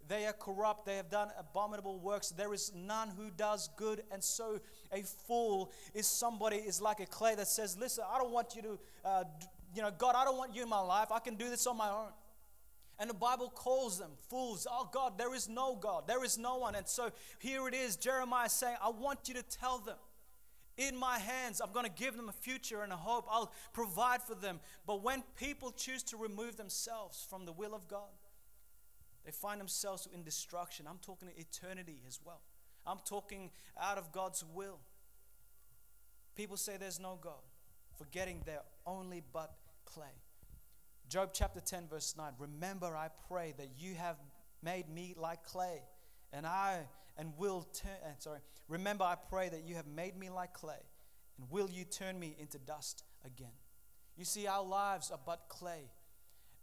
They 0.08 0.28
are 0.28 0.34
corrupt, 0.34 0.86
they 0.86 0.98
have 0.98 1.10
done 1.10 1.30
abominable 1.40 2.00
works. 2.00 2.30
There 2.30 2.54
is 2.54 2.72
none 2.76 3.10
who 3.10 3.32
does 3.32 3.70
good. 3.76 4.04
And 4.12 4.24
so 4.24 4.60
a 4.92 5.02
fool 5.02 5.72
is 5.96 6.06
somebody, 6.06 6.58
is 6.58 6.80
like 6.80 7.00
a 7.00 7.08
clay 7.08 7.34
that 7.34 7.48
says, 7.48 7.76
Listen, 7.78 8.04
I 8.08 8.20
don't 8.20 8.32
want 8.32 8.56
you 8.56 8.62
to, 8.62 8.80
uh, 9.04 9.24
you 9.74 9.82
know, 9.82 9.90
God, 9.98 10.14
I 10.16 10.24
don't 10.24 10.38
want 10.38 10.56
you 10.56 10.62
in 10.62 10.70
my 10.70 10.82
life. 10.82 11.12
I 11.12 11.20
can 11.20 11.34
do 11.34 11.50
this 11.50 11.66
on 11.66 11.78
my 11.78 11.90
own. 11.90 12.10
And 12.98 13.10
the 13.10 13.14
Bible 13.16 13.50
calls 13.50 14.00
them 14.00 14.12
fools. 14.30 14.66
Oh 14.70 14.90
God, 14.92 15.18
there 15.18 15.36
is 15.36 15.50
no 15.50 15.76
God. 15.76 16.08
There 16.08 16.24
is 16.24 16.38
no 16.38 16.58
one. 16.58 16.76
And 16.76 16.88
so 16.88 17.12
here 17.40 17.68
it 17.68 17.74
is 17.74 17.98
Jeremiah 17.98 18.50
saying, 18.50 18.78
I 18.82 18.90
want 18.90 19.28
you 19.28 19.34
to 19.36 19.44
tell 19.44 19.80
them. 19.80 19.98
In 20.78 20.96
my 20.98 21.20
hands, 21.20 21.62
I'm 21.62 21.72
going 21.72 21.86
to 21.86 21.92
give 21.92 22.18
them 22.18 22.28
a 22.28 22.34
future 22.34 22.84
and 22.84 22.92
a 22.92 22.98
hope. 22.98 23.26
I'll 23.30 23.52
provide 23.72 24.22
for 24.22 24.36
them. 24.36 24.60
But 24.86 25.04
when 25.04 25.24
people 25.38 25.72
choose 25.72 26.04
to 26.04 26.18
remove 26.18 26.58
themselves 26.58 27.26
from 27.30 27.46
the 27.46 27.54
will 27.54 27.74
of 27.74 27.88
God, 27.88 28.12
they 29.26 29.32
find 29.32 29.60
themselves 29.60 30.08
in 30.14 30.24
destruction. 30.24 30.86
I'm 30.90 31.00
talking 31.02 31.30
eternity 31.38 32.02
as 32.06 32.20
well. 32.24 32.42
I'm 32.86 33.00
talking 33.06 33.52
out 33.80 33.98
of 33.98 34.12
God's 34.12 34.44
will. 34.54 34.80
People 36.36 36.58
say 36.58 36.76
there's 36.78 37.00
no 37.00 37.18
God, 37.22 37.42
forgetting 37.98 38.42
they're 38.46 38.60
only 38.86 39.24
but 39.34 39.56
clay. 39.86 40.06
Job 41.10 41.32
chapter 41.34 41.60
10, 41.60 41.88
verse 41.90 42.16
9. 42.18 42.34
Remember, 42.40 42.96
I 42.96 43.10
pray 43.28 43.54
that 43.58 43.70
you 43.78 43.96
have 43.96 44.18
made 44.64 44.90
me 44.90 45.14
like 45.18 45.44
clay, 45.44 45.82
and 46.34 46.46
I 46.46 46.88
and 47.18 47.34
will 47.38 47.68
turn. 47.74 48.20
Sorry. 48.20 48.40
Remember, 48.68 49.04
I 49.04 49.16
pray 49.16 49.50
that 49.50 49.64
you 49.66 49.76
have 49.76 49.88
made 49.88 50.18
me 50.18 50.30
like 50.30 50.54
clay, 50.54 50.82
and 51.38 51.50
will 51.52 51.70
you 51.70 51.86
turn 51.86 52.20
me 52.20 52.36
into 52.40 52.58
dust 52.58 53.04
again? 53.24 53.54
You 54.18 54.26
see, 54.26 54.48
our 54.48 54.64
lives 54.64 55.12
are 55.12 55.20
but 55.26 55.48
clay. 55.48 55.92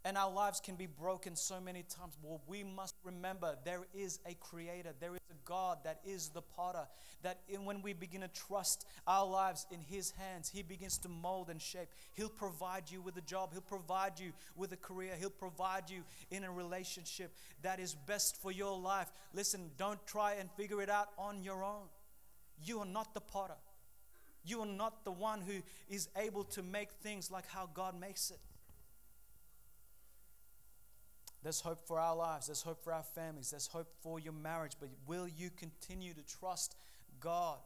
And 0.04 0.18
our 0.18 0.32
lives 0.32 0.60
can 0.60 0.74
be 0.74 0.86
broken 0.86 1.36
so 1.36 1.60
many 1.60 1.84
times. 1.84 2.14
Well, 2.22 2.40
we 2.48 2.64
must 2.64 2.96
remember 3.04 3.56
there 3.64 3.86
is 3.94 4.18
a 4.26 4.34
creator, 4.34 4.90
there 4.98 5.14
is 5.14 5.20
a 5.30 5.48
God 5.48 5.78
that 5.84 6.00
is 6.04 6.30
the 6.30 6.42
potter. 6.42 6.88
That 7.22 7.38
in, 7.48 7.64
when 7.64 7.82
we 7.82 7.92
begin 7.92 8.22
to 8.22 8.28
trust 8.28 8.84
our 9.06 9.24
lives 9.24 9.64
in 9.70 9.78
His 9.80 10.10
hands, 10.10 10.48
He 10.48 10.62
begins 10.62 10.98
to 10.98 11.08
mold 11.08 11.50
and 11.50 11.62
shape. 11.62 11.88
He'll 12.14 12.28
provide 12.28 12.90
you 12.90 13.00
with 13.00 13.16
a 13.16 13.20
job, 13.20 13.50
He'll 13.52 13.60
provide 13.60 14.18
you 14.18 14.32
with 14.56 14.72
a 14.72 14.76
career, 14.76 15.12
He'll 15.20 15.30
provide 15.30 15.88
you 15.88 16.02
in 16.32 16.42
a 16.42 16.50
relationship 16.50 17.32
that 17.62 17.78
is 17.78 17.94
best 17.94 18.42
for 18.42 18.50
your 18.50 18.76
life. 18.76 19.12
Listen, 19.32 19.70
don't 19.78 20.04
try 20.04 20.34
and 20.34 20.50
figure 20.52 20.82
it 20.82 20.90
out 20.90 21.10
on 21.16 21.44
your 21.44 21.62
own. 21.62 21.86
You 22.64 22.80
are 22.80 22.86
not 22.86 23.14
the 23.14 23.20
potter, 23.20 23.58
you 24.44 24.60
are 24.62 24.66
not 24.66 25.04
the 25.04 25.12
one 25.12 25.42
who 25.42 25.62
is 25.88 26.08
able 26.16 26.42
to 26.44 26.62
make 26.62 26.90
things 26.90 27.30
like 27.30 27.46
how 27.46 27.68
God 27.72 27.98
makes 27.98 28.32
it. 28.32 28.40
There's 31.42 31.60
hope 31.60 31.86
for 31.86 31.98
our 31.98 32.14
lives. 32.14 32.46
There's 32.46 32.62
hope 32.62 32.82
for 32.84 32.92
our 32.92 33.02
families. 33.02 33.50
There's 33.50 33.66
hope 33.66 33.88
for 34.00 34.20
your 34.20 34.32
marriage. 34.32 34.72
But 34.78 34.90
will 35.06 35.26
you 35.26 35.50
continue 35.50 36.14
to 36.14 36.22
trust 36.22 36.76
God, 37.20 37.58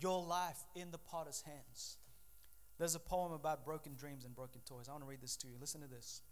your 0.00 0.24
life 0.24 0.58
in 0.74 0.90
the 0.90 0.98
potter's 0.98 1.42
hands? 1.42 1.98
There's 2.78 2.96
a 2.96 3.00
poem 3.00 3.32
about 3.32 3.64
broken 3.64 3.94
dreams 3.94 4.24
and 4.24 4.34
broken 4.34 4.62
toys. 4.64 4.88
I 4.88 4.92
want 4.92 5.04
to 5.04 5.08
read 5.08 5.20
this 5.20 5.36
to 5.36 5.46
you. 5.46 5.54
Listen 5.60 5.80
to 5.82 5.86
this. 5.86 6.22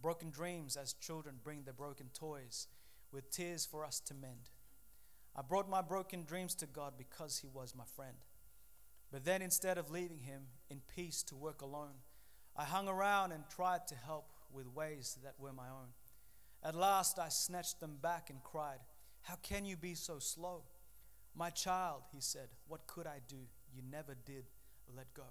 broken 0.00 0.30
dreams 0.30 0.76
as 0.76 0.92
children 0.94 1.36
bring 1.42 1.62
their 1.62 1.72
broken 1.72 2.06
toys 2.12 2.66
with 3.12 3.30
tears 3.30 3.64
for 3.64 3.84
us 3.84 4.00
to 4.00 4.14
mend. 4.14 4.50
I 5.34 5.42
brought 5.42 5.70
my 5.70 5.80
broken 5.80 6.24
dreams 6.24 6.54
to 6.56 6.66
God 6.66 6.94
because 6.98 7.38
He 7.38 7.48
was 7.48 7.74
my 7.74 7.84
friend. 7.96 8.16
But 9.10 9.24
then 9.24 9.42
instead 9.42 9.78
of 9.78 9.90
leaving 9.90 10.20
Him 10.20 10.42
in 10.68 10.80
peace 10.94 11.22
to 11.24 11.34
work 11.36 11.62
alone, 11.62 12.02
I 12.56 12.64
hung 12.64 12.88
around 12.88 13.32
and 13.32 13.44
tried 13.48 13.86
to 13.88 13.94
help 13.94 14.31
with 14.52 14.66
ways 14.66 15.18
that 15.22 15.34
were 15.38 15.52
my 15.52 15.68
own. 15.68 15.88
At 16.62 16.74
last 16.74 17.18
I 17.18 17.28
snatched 17.28 17.80
them 17.80 17.96
back 18.00 18.30
and 18.30 18.42
cried, 18.42 18.78
How 19.22 19.36
can 19.42 19.64
you 19.64 19.76
be 19.76 19.94
so 19.94 20.18
slow? 20.18 20.62
My 21.34 21.50
child, 21.50 22.02
he 22.12 22.20
said, 22.20 22.48
What 22.68 22.86
could 22.86 23.06
I 23.06 23.20
do? 23.28 23.36
You 23.74 23.82
never 23.90 24.14
did 24.24 24.44
let 24.96 25.12
go. 25.14 25.24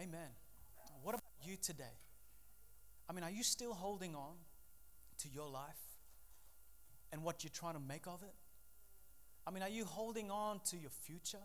Amen. 0.00 0.30
What 1.02 1.14
about 1.14 1.24
you 1.44 1.56
today? 1.60 1.98
I 3.08 3.12
mean, 3.12 3.24
are 3.24 3.30
you 3.30 3.42
still 3.42 3.74
holding 3.74 4.14
on 4.14 4.34
to 5.18 5.28
your 5.28 5.48
life 5.48 5.82
and 7.12 7.22
what 7.22 7.44
you're 7.44 7.52
trying 7.52 7.74
to 7.74 7.80
make 7.80 8.06
of 8.06 8.22
it? 8.22 8.34
I 9.46 9.50
mean, 9.50 9.62
are 9.62 9.68
you 9.68 9.84
holding 9.84 10.30
on 10.30 10.60
to 10.70 10.76
your 10.76 10.90
future? 10.90 11.42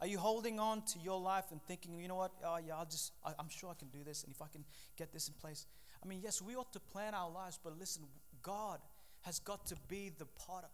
Are 0.00 0.06
you 0.06 0.18
holding 0.18 0.58
on 0.58 0.82
to 0.82 0.98
your 0.98 1.20
life 1.20 1.46
and 1.50 1.62
thinking, 1.62 1.98
you 1.98 2.08
know 2.08 2.16
what? 2.16 2.32
Oh, 2.44 2.58
yeah, 2.64 2.76
I'll 2.76 2.84
just, 2.84 3.12
I, 3.24 3.32
I'm 3.38 3.48
sure 3.48 3.70
I 3.70 3.74
can 3.74 3.88
do 3.88 4.04
this. 4.04 4.24
And 4.24 4.32
if 4.32 4.42
I 4.42 4.46
can 4.48 4.64
get 4.96 5.12
this 5.12 5.28
in 5.28 5.34
place. 5.34 5.66
I 6.02 6.06
mean, 6.06 6.20
yes, 6.22 6.42
we 6.42 6.56
ought 6.56 6.72
to 6.72 6.80
plan 6.80 7.14
our 7.14 7.30
lives, 7.30 7.58
but 7.62 7.78
listen, 7.78 8.02
God 8.42 8.80
has 9.22 9.38
got 9.38 9.66
to 9.66 9.76
be 9.88 10.10
the 10.18 10.26
potter. 10.26 10.68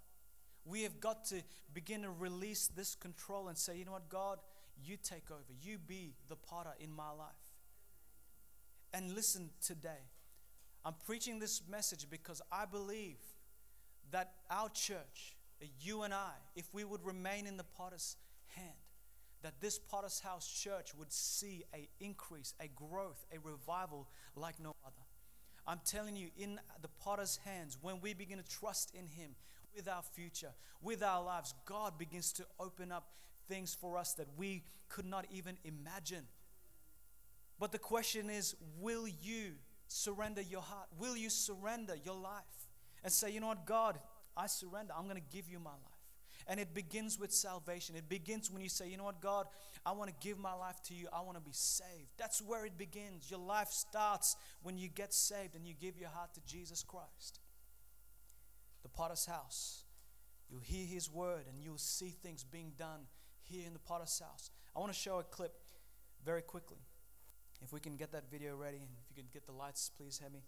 We 0.64 0.82
have 0.82 1.00
got 1.00 1.24
to 1.26 1.36
begin 1.72 2.02
to 2.02 2.10
release 2.10 2.66
this 2.68 2.94
control 2.94 3.48
and 3.48 3.56
say, 3.56 3.76
you 3.76 3.84
know 3.84 3.92
what, 3.92 4.08
God, 4.08 4.38
you 4.84 4.96
take 5.02 5.30
over. 5.30 5.40
You 5.62 5.78
be 5.78 6.14
the 6.28 6.36
potter 6.36 6.74
in 6.80 6.92
my 6.92 7.10
life. 7.10 7.28
And 8.92 9.14
listen 9.14 9.50
today. 9.64 10.02
I'm 10.84 10.94
preaching 11.06 11.38
this 11.38 11.62
message 11.70 12.06
because 12.10 12.42
I 12.50 12.64
believe 12.64 13.18
that 14.10 14.32
our 14.50 14.68
church, 14.70 15.36
you 15.80 16.02
and 16.02 16.12
I, 16.12 16.32
if 16.56 16.64
we 16.72 16.84
would 16.84 17.04
remain 17.04 17.46
in 17.46 17.56
the 17.56 17.64
potter's 17.64 18.16
that 19.42 19.60
this 19.60 19.78
potter's 19.78 20.20
house 20.20 20.48
church 20.50 20.94
would 20.98 21.12
see 21.12 21.64
a 21.74 21.88
increase, 22.00 22.54
a 22.60 22.68
growth, 22.68 23.24
a 23.34 23.38
revival 23.40 24.08
like 24.36 24.60
no 24.60 24.74
other. 24.84 25.02
I'm 25.66 25.80
telling 25.84 26.16
you, 26.16 26.28
in 26.36 26.58
the 26.82 26.88
potter's 26.88 27.38
hands, 27.44 27.78
when 27.80 28.00
we 28.00 28.14
begin 28.14 28.38
to 28.38 28.44
trust 28.44 28.94
in 28.94 29.06
him 29.06 29.34
with 29.74 29.88
our 29.88 30.02
future, 30.02 30.52
with 30.82 31.02
our 31.02 31.22
lives, 31.22 31.54
God 31.64 31.98
begins 31.98 32.32
to 32.34 32.46
open 32.58 32.90
up 32.90 33.08
things 33.48 33.74
for 33.74 33.96
us 33.96 34.14
that 34.14 34.26
we 34.36 34.64
could 34.88 35.06
not 35.06 35.26
even 35.30 35.56
imagine. 35.64 36.24
But 37.58 37.72
the 37.72 37.78
question 37.78 38.30
is 38.30 38.56
will 38.80 39.06
you 39.06 39.52
surrender 39.86 40.40
your 40.40 40.62
heart? 40.62 40.88
Will 40.98 41.16
you 41.16 41.30
surrender 41.30 41.94
your 42.04 42.16
life 42.16 42.42
and 43.02 43.12
say, 43.12 43.30
you 43.30 43.40
know 43.40 43.48
what, 43.48 43.66
God, 43.66 43.98
I 44.36 44.46
surrender. 44.46 44.92
I'm 44.96 45.04
going 45.04 45.16
to 45.16 45.36
give 45.36 45.48
you 45.48 45.58
my 45.58 45.70
life. 45.70 45.89
And 46.50 46.58
it 46.58 46.74
begins 46.74 47.16
with 47.16 47.32
salvation. 47.32 47.94
It 47.94 48.08
begins 48.08 48.50
when 48.50 48.60
you 48.60 48.68
say, 48.68 48.88
you 48.88 48.96
know 48.96 49.04
what, 49.04 49.20
God, 49.20 49.46
I 49.86 49.92
want 49.92 50.10
to 50.10 50.16
give 50.20 50.36
my 50.36 50.52
life 50.52 50.82
to 50.86 50.94
you. 50.94 51.06
I 51.12 51.20
want 51.20 51.36
to 51.36 51.40
be 51.40 51.52
saved. 51.52 52.10
That's 52.18 52.42
where 52.42 52.66
it 52.66 52.76
begins. 52.76 53.30
Your 53.30 53.38
life 53.38 53.68
starts 53.68 54.34
when 54.64 54.76
you 54.76 54.88
get 54.88 55.14
saved 55.14 55.54
and 55.54 55.64
you 55.64 55.74
give 55.80 55.96
your 55.96 56.08
heart 56.08 56.34
to 56.34 56.40
Jesus 56.44 56.82
Christ. 56.82 57.38
The 58.82 58.88
potter's 58.88 59.26
house. 59.26 59.84
You'll 60.50 60.60
hear 60.60 60.84
his 60.84 61.08
word 61.08 61.44
and 61.48 61.62
you'll 61.62 61.78
see 61.78 62.16
things 62.20 62.42
being 62.42 62.72
done 62.76 63.06
here 63.44 63.64
in 63.64 63.72
the 63.72 63.78
potter's 63.78 64.18
house. 64.18 64.50
I 64.74 64.80
want 64.80 64.92
to 64.92 64.98
show 64.98 65.20
a 65.20 65.22
clip 65.22 65.54
very 66.24 66.42
quickly. 66.42 66.78
If 67.62 67.72
we 67.72 67.78
can 67.78 67.94
get 67.94 68.10
that 68.10 68.28
video 68.28 68.56
ready 68.56 68.78
and 68.78 68.88
if 69.08 69.16
you 69.16 69.22
can 69.22 69.30
get 69.32 69.46
the 69.46 69.52
lights, 69.52 69.88
please, 69.96 70.18
Hemi. 70.20 70.42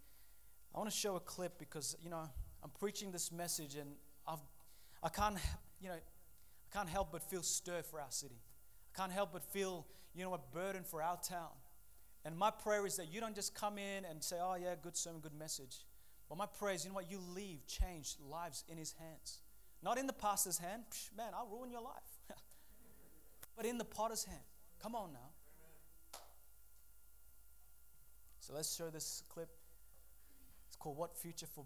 I 0.74 0.78
want 0.78 0.90
to 0.90 0.96
show 0.96 1.14
a 1.14 1.20
clip 1.20 1.60
because, 1.60 1.96
you 2.02 2.10
know, 2.10 2.28
I'm 2.64 2.70
preaching 2.80 3.12
this 3.12 3.30
message 3.30 3.76
and 3.76 3.90
I've, 4.26 4.40
I 5.00 5.08
can't, 5.08 5.36
you 5.82 5.88
know, 5.88 5.94
I 5.94 6.76
can't 6.76 6.88
help 6.88 7.12
but 7.12 7.22
feel 7.22 7.42
stir 7.42 7.82
for 7.82 8.00
our 8.00 8.10
city. 8.10 8.40
I 8.94 8.98
can't 8.98 9.12
help 9.12 9.32
but 9.32 9.44
feel, 9.44 9.86
you 10.14 10.24
know, 10.24 10.34
a 10.34 10.40
burden 10.54 10.84
for 10.84 11.02
our 11.02 11.16
town. 11.16 11.50
And 12.24 12.38
my 12.38 12.50
prayer 12.50 12.86
is 12.86 12.96
that 12.96 13.12
you 13.12 13.20
don't 13.20 13.34
just 13.34 13.54
come 13.54 13.78
in 13.78 14.04
and 14.04 14.22
say, 14.22 14.36
oh, 14.40 14.54
yeah, 14.54 14.74
good 14.80 14.96
sermon, 14.96 15.20
good 15.20 15.34
message. 15.36 15.84
But 16.28 16.38
my 16.38 16.46
prayer 16.46 16.74
is, 16.74 16.84
you 16.84 16.90
know 16.90 16.94
what, 16.94 17.10
you 17.10 17.18
leave 17.34 17.66
changed 17.66 18.18
lives 18.20 18.64
in 18.68 18.78
his 18.78 18.94
hands. 18.98 19.40
Not 19.82 19.98
in 19.98 20.06
the 20.06 20.12
pastor's 20.12 20.58
hand. 20.58 20.84
Psh, 20.90 21.16
man, 21.16 21.32
I'll 21.36 21.48
ruin 21.48 21.70
your 21.70 21.82
life. 21.82 22.38
but 23.56 23.66
in 23.66 23.78
the 23.78 23.84
potter's 23.84 24.24
hand. 24.24 24.40
Come 24.80 24.94
on 24.94 25.12
now. 25.12 25.30
So 28.38 28.54
let's 28.54 28.74
show 28.74 28.90
this 28.90 29.24
clip. 29.28 29.50
It's 30.68 30.76
called 30.76 30.96
What 30.96 31.16
Future 31.16 31.46
for? 31.46 31.64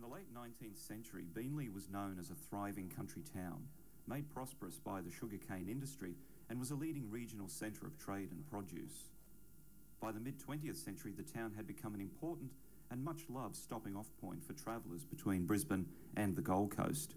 the 0.00 0.08
late 0.30 0.52
19th 0.60 0.86
century, 0.86 1.24
Beenleigh 1.32 1.72
was 1.72 1.88
known 1.88 2.16
as 2.18 2.30
a 2.30 2.34
thriving 2.34 2.88
country 2.88 3.22
town, 3.34 3.62
made 4.06 4.28
prosperous 4.30 4.78
by 4.78 5.00
the 5.00 5.10
sugarcane 5.10 5.68
industry, 5.68 6.14
and 6.48 6.58
was 6.58 6.70
a 6.70 6.74
leading 6.74 7.10
regional 7.10 7.48
centre 7.48 7.86
of 7.86 7.98
trade 7.98 8.30
and 8.30 8.48
produce. 8.50 9.10
By 10.00 10.12
the 10.12 10.20
mid 10.20 10.38
20th 10.38 10.76
century, 10.76 11.12
the 11.16 11.22
town 11.22 11.52
had 11.56 11.66
become 11.66 11.94
an 11.94 12.00
important 12.00 12.50
and 12.90 13.04
much 13.04 13.22
loved 13.28 13.56
stopping 13.56 13.96
off 13.96 14.06
point 14.20 14.42
for 14.44 14.52
travellers 14.52 15.04
between 15.04 15.46
Brisbane 15.46 15.86
and 16.16 16.34
the 16.34 16.42
Gold 16.42 16.76
Coast. 16.76 17.14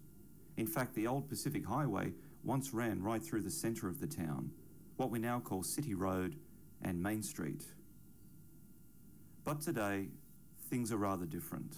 In 0.57 0.67
fact, 0.67 0.93
the 0.93 1.07
old 1.07 1.29
Pacific 1.29 1.65
Highway 1.65 2.13
once 2.43 2.73
ran 2.73 3.01
right 3.01 3.21
through 3.23 3.41
the 3.41 3.49
centre 3.49 3.87
of 3.87 3.99
the 3.99 4.07
town, 4.07 4.51
what 4.97 5.09
we 5.09 5.19
now 5.19 5.39
call 5.39 5.63
City 5.63 5.95
Road 5.95 6.35
and 6.81 7.01
Main 7.01 7.23
Street. 7.23 7.63
But 9.43 9.61
today, 9.61 10.09
things 10.69 10.91
are 10.91 10.97
rather 10.97 11.25
different. 11.25 11.75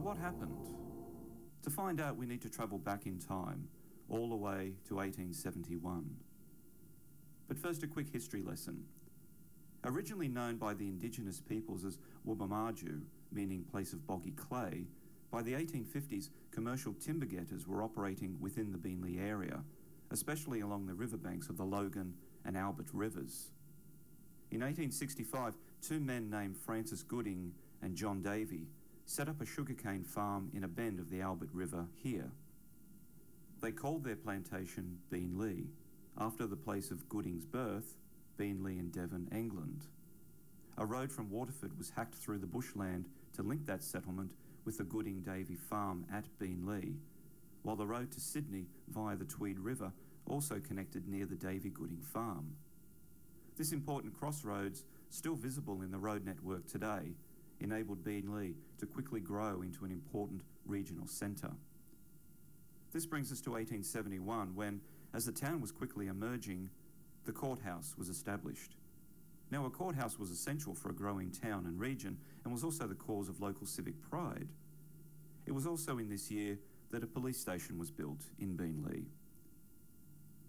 What 0.00 0.16
happened? 0.16 0.66
To 1.62 1.70
find 1.70 2.00
out, 2.00 2.16
we 2.16 2.26
need 2.26 2.40
to 2.42 2.48
travel 2.48 2.78
back 2.78 3.06
in 3.06 3.18
time, 3.18 3.68
all 4.08 4.30
the 4.30 4.36
way 4.36 4.72
to 4.88 4.96
1871. 4.96 6.16
But 7.48 7.58
first, 7.58 7.82
a 7.82 7.86
quick 7.86 8.08
history 8.10 8.42
lesson. 8.42 8.84
Originally 9.84 10.28
known 10.28 10.56
by 10.56 10.74
the 10.74 10.88
indigenous 10.88 11.40
peoples 11.40 11.84
as 11.84 11.98
Wubamaju, 12.26 13.02
meaning 13.32 13.64
place 13.64 13.92
of 13.92 14.06
boggy 14.06 14.32
clay, 14.32 14.86
by 15.30 15.42
the 15.42 15.52
1850s, 15.52 16.30
commercial 16.50 16.94
timber 16.94 17.26
getters 17.26 17.66
were 17.66 17.82
operating 17.82 18.36
within 18.40 18.72
the 18.72 18.78
Beenleigh 18.78 19.20
area, 19.20 19.62
especially 20.10 20.60
along 20.60 20.86
the 20.86 20.94
riverbanks 20.94 21.48
of 21.48 21.56
the 21.56 21.64
Logan 21.64 22.14
and 22.44 22.56
Albert 22.56 22.88
rivers. 22.92 23.50
In 24.50 24.60
1865, 24.60 25.54
two 25.82 26.00
men 26.00 26.30
named 26.30 26.56
Francis 26.56 27.02
Gooding 27.02 27.52
and 27.82 27.94
John 27.94 28.22
Davy 28.22 28.66
set 29.10 29.28
up 29.28 29.42
a 29.42 29.44
sugarcane 29.44 30.04
farm 30.04 30.48
in 30.54 30.62
a 30.62 30.68
bend 30.68 31.00
of 31.00 31.10
the 31.10 31.20
Albert 31.20 31.48
River 31.52 31.84
here. 31.96 32.30
They 33.60 33.72
called 33.72 34.04
their 34.04 34.14
plantation 34.14 34.98
Beenleigh, 35.12 35.66
after 36.16 36.46
the 36.46 36.54
place 36.54 36.92
of 36.92 37.08
Gooding's 37.08 37.44
birth, 37.44 37.96
Beenleigh 38.38 38.78
in 38.78 38.90
Devon, 38.90 39.28
England. 39.34 39.86
A 40.78 40.86
road 40.86 41.10
from 41.10 41.28
Waterford 41.28 41.76
was 41.76 41.90
hacked 41.90 42.14
through 42.14 42.38
the 42.38 42.46
bushland 42.46 43.08
to 43.34 43.42
link 43.42 43.66
that 43.66 43.82
settlement 43.82 44.30
with 44.64 44.78
the 44.78 44.84
Gooding 44.84 45.22
Davy 45.22 45.56
farm 45.56 46.06
at 46.14 46.26
Beenleigh, 46.38 46.94
while 47.64 47.74
the 47.74 47.88
road 47.88 48.12
to 48.12 48.20
Sydney 48.20 48.66
via 48.90 49.16
the 49.16 49.24
Tweed 49.24 49.58
River 49.58 49.90
also 50.28 50.60
connected 50.60 51.08
near 51.08 51.26
the 51.26 51.34
Davy 51.34 51.70
Gooding 51.70 52.04
farm. 52.12 52.54
This 53.58 53.72
important 53.72 54.16
crossroads, 54.16 54.84
still 55.08 55.34
visible 55.34 55.82
in 55.82 55.90
the 55.90 55.98
road 55.98 56.24
network 56.24 56.68
today, 56.68 57.16
enabled 57.60 58.04
Beenleigh 58.04 58.54
to 58.78 58.86
quickly 58.86 59.20
grow 59.20 59.62
into 59.62 59.84
an 59.84 59.90
important 59.90 60.42
regional 60.66 61.06
centre. 61.06 61.52
This 62.92 63.06
brings 63.06 63.30
us 63.30 63.40
to 63.42 63.50
1871 63.50 64.54
when, 64.54 64.80
as 65.14 65.24
the 65.24 65.32
town 65.32 65.60
was 65.60 65.70
quickly 65.70 66.08
emerging, 66.08 66.70
the 67.24 67.32
courthouse 67.32 67.94
was 67.96 68.08
established. 68.08 68.76
Now, 69.50 69.66
a 69.66 69.70
courthouse 69.70 70.18
was 70.18 70.30
essential 70.30 70.74
for 70.74 70.90
a 70.90 70.94
growing 70.94 71.30
town 71.30 71.66
and 71.66 71.78
region 71.78 72.18
and 72.44 72.52
was 72.52 72.64
also 72.64 72.86
the 72.86 72.94
cause 72.94 73.28
of 73.28 73.40
local 73.40 73.66
civic 73.66 74.00
pride. 74.00 74.48
It 75.46 75.52
was 75.52 75.66
also 75.66 75.98
in 75.98 76.08
this 76.08 76.30
year 76.30 76.58
that 76.90 77.02
a 77.02 77.06
police 77.06 77.38
station 77.38 77.78
was 77.78 77.90
built 77.90 78.22
in 78.38 78.56
Beenleigh. 78.56 79.06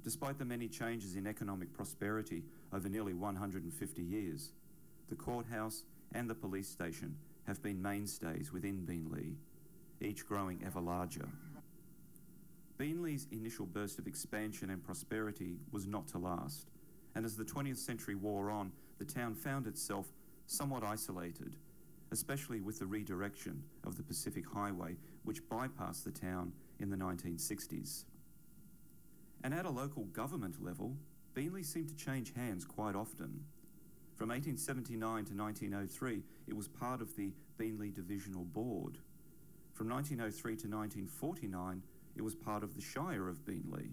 Despite 0.04 0.40
the 0.40 0.46
many 0.46 0.68
changes 0.68 1.16
in 1.16 1.28
economic 1.28 1.74
prosperity 1.74 2.44
over 2.74 2.90
nearly 2.90 3.14
150 3.14 4.02
years, 4.02 4.52
the 5.10 5.16
courthouse 5.16 5.84
and 6.14 6.30
the 6.30 6.36
police 6.36 6.68
station 6.68 7.16
have 7.48 7.62
been 7.62 7.82
mainstays 7.82 8.52
within 8.52 8.86
Beenleigh, 8.86 9.36
each 10.00 10.26
growing 10.26 10.62
ever 10.66 10.80
larger. 10.80 11.28
Beenleigh's 12.78 13.28
initial 13.32 13.66
burst 13.66 14.00
of 14.00 14.08
expansion 14.08 14.70
and 14.70 14.84
prosperity 14.84 15.58
was 15.72 15.86
not 15.86 16.08
to 16.10 16.18
last, 16.18 16.72
and 17.16 17.26
as 17.26 17.36
the 17.36 17.44
20th 17.44 17.78
century 17.78 18.16
wore 18.16 18.50
on, 18.50 18.72
the 18.98 19.06
town 19.06 19.36
found 19.36 19.68
itself 19.68 20.08
somewhat 20.48 20.84
isolated, 20.84 21.56
especially 22.12 22.60
with 22.60 22.80
the 22.80 22.86
redirection 22.86 23.64
of 23.86 23.98
the 23.98 24.04
Pacific 24.04 24.46
Highway, 24.52 24.96
which 25.24 25.48
bypassed 25.48 26.04
the 26.04 26.12
town 26.12 26.54
in 26.80 26.90
the 26.90 26.98
1960s. 26.98 28.06
And 29.44 29.54
at 29.54 29.66
a 29.66 29.70
local 29.70 30.04
government 30.06 30.64
level, 30.64 30.96
Beenleigh 31.34 31.66
seemed 31.66 31.90
to 31.90 31.96
change 31.96 32.34
hands 32.34 32.66
quite 32.66 32.96
often. 32.96 33.46
From 34.16 34.30
1879 34.30 35.00
to 35.26 35.34
1903, 35.34 36.22
it 36.48 36.56
was 36.56 36.68
part 36.68 37.02
of 37.02 37.16
the 37.16 37.32
Beenleigh 37.58 37.94
Divisional 37.94 38.44
Board. 38.44 38.98
From 39.74 39.90
1903 39.90 40.52
to 40.58 40.68
1949, 40.68 41.82
it 42.16 42.22
was 42.22 42.36
part 42.36 42.64
of 42.64 42.76
the 42.76 42.82
Shire 42.82 43.28
of 43.28 43.46
Beenleigh. 43.46 43.92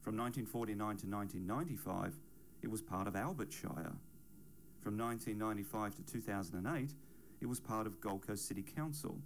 From 0.00 0.16
1949 0.16 0.76
to 0.76 1.06
1995, 1.06 2.16
it 2.62 2.70
was 2.70 2.80
part 2.80 3.08
of 3.08 3.16
Albert 3.16 3.52
Shire. 3.52 3.96
From 4.80 4.96
1995 4.96 5.96
to 5.96 6.02
2008, 6.02 6.94
it 7.40 7.46
was 7.46 7.60
part 7.60 7.86
of 7.86 8.00
Gold 8.00 8.26
Coast 8.26 8.46
City 8.46 8.62
Council. 8.62 9.18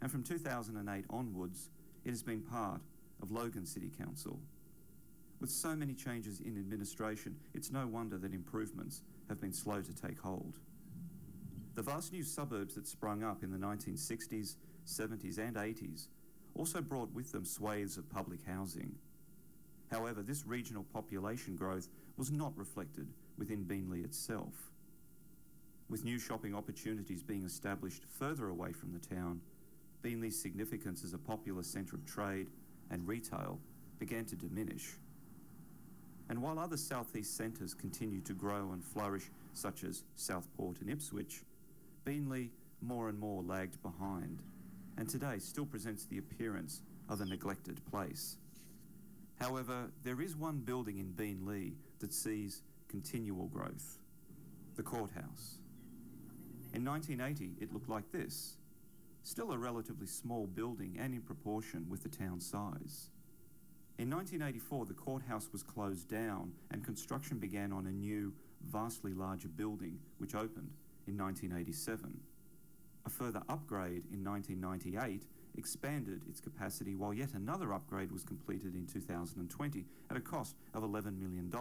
And 0.00 0.10
from 0.10 0.22
2008 0.22 1.04
onwards, 1.10 1.70
it 2.04 2.10
has 2.10 2.22
been 2.22 2.40
part 2.40 2.80
of 3.22 3.30
Logan 3.30 3.66
City 3.66 3.90
Council. 3.98 4.38
With 5.40 5.50
so 5.50 5.76
many 5.76 5.94
changes 5.94 6.40
in 6.40 6.56
administration, 6.58 7.36
it's 7.54 7.70
no 7.70 7.86
wonder 7.86 8.18
that 8.18 8.32
improvements 8.32 9.02
have 9.28 9.40
been 9.40 9.52
slow 9.52 9.80
to 9.80 9.94
take 9.94 10.18
hold. 10.18 10.58
The 11.74 11.82
vast 11.82 12.12
new 12.12 12.24
suburbs 12.24 12.74
that 12.74 12.88
sprung 12.88 13.22
up 13.22 13.42
in 13.42 13.52
the 13.52 13.58
1960s, 13.58 14.56
70s, 14.86 15.38
and 15.38 15.56
80s 15.56 16.08
also 16.54 16.80
brought 16.80 17.12
with 17.12 17.30
them 17.30 17.44
swathes 17.44 17.96
of 17.96 18.10
public 18.10 18.40
housing. 18.46 18.96
However, 19.90 20.22
this 20.22 20.46
regional 20.46 20.82
population 20.82 21.56
growth 21.56 21.88
was 22.16 22.32
not 22.32 22.56
reflected 22.56 23.08
within 23.38 23.64
Beenleigh 23.64 24.04
itself. 24.04 24.72
With 25.88 26.04
new 26.04 26.18
shopping 26.18 26.54
opportunities 26.54 27.22
being 27.22 27.44
established 27.44 28.02
further 28.18 28.48
away 28.48 28.72
from 28.72 28.92
the 28.92 28.98
town, 28.98 29.40
Beenleigh's 30.02 30.40
significance 30.40 31.02
as 31.04 31.14
a 31.14 31.18
popular 31.18 31.62
centre 31.62 31.96
of 31.96 32.04
trade 32.04 32.48
and 32.90 33.06
retail 33.06 33.58
began 33.98 34.24
to 34.26 34.36
diminish. 34.36 34.96
And 36.28 36.42
while 36.42 36.58
other 36.58 36.76
southeast 36.76 37.36
centres 37.36 37.74
continue 37.74 38.20
to 38.22 38.34
grow 38.34 38.72
and 38.72 38.84
flourish, 38.84 39.30
such 39.54 39.84
as 39.84 40.04
Southport 40.14 40.80
and 40.80 40.90
Ipswich, 40.90 41.42
Beenleigh 42.04 42.50
more 42.80 43.08
and 43.08 43.18
more 43.18 43.42
lagged 43.42 43.82
behind 43.82 44.42
and 44.98 45.08
today 45.08 45.38
still 45.38 45.64
presents 45.64 46.04
the 46.04 46.18
appearance 46.18 46.82
of 47.08 47.20
a 47.20 47.24
neglected 47.24 47.80
place. 47.90 48.36
However, 49.40 49.90
there 50.02 50.20
is 50.20 50.36
one 50.36 50.58
building 50.58 50.98
in 50.98 51.12
Beenleigh 51.12 51.74
that 52.00 52.12
sees 52.12 52.62
continual 52.88 53.46
growth 53.46 53.98
the 54.74 54.82
courthouse. 54.82 55.58
In 56.72 56.84
1980, 56.84 57.60
it 57.60 57.72
looked 57.72 57.88
like 57.88 58.12
this 58.12 58.56
still 59.22 59.52
a 59.52 59.58
relatively 59.58 60.06
small 60.06 60.46
building 60.46 60.96
and 60.98 61.12
in 61.12 61.20
proportion 61.20 61.86
with 61.88 62.02
the 62.02 62.08
town 62.08 62.40
size. 62.40 63.10
In 63.98 64.10
1984, 64.10 64.86
the 64.86 64.94
courthouse 64.94 65.48
was 65.52 65.64
closed 65.64 66.08
down 66.08 66.52
and 66.70 66.84
construction 66.84 67.38
began 67.38 67.72
on 67.72 67.86
a 67.86 67.90
new, 67.90 68.32
vastly 68.70 69.12
larger 69.12 69.48
building 69.48 69.98
which 70.18 70.36
opened 70.36 70.70
in 71.08 71.18
1987. 71.18 72.20
A 73.06 73.10
further 73.10 73.42
upgrade 73.48 74.04
in 74.12 74.22
1998 74.22 75.24
expanded 75.56 76.22
its 76.28 76.40
capacity, 76.40 76.94
while 76.94 77.12
yet 77.12 77.34
another 77.34 77.72
upgrade 77.72 78.12
was 78.12 78.22
completed 78.22 78.76
in 78.76 78.86
2020 78.86 79.84
at 80.10 80.16
a 80.16 80.20
cost 80.20 80.54
of 80.74 80.84
$11 80.84 81.18
million, 81.18 81.52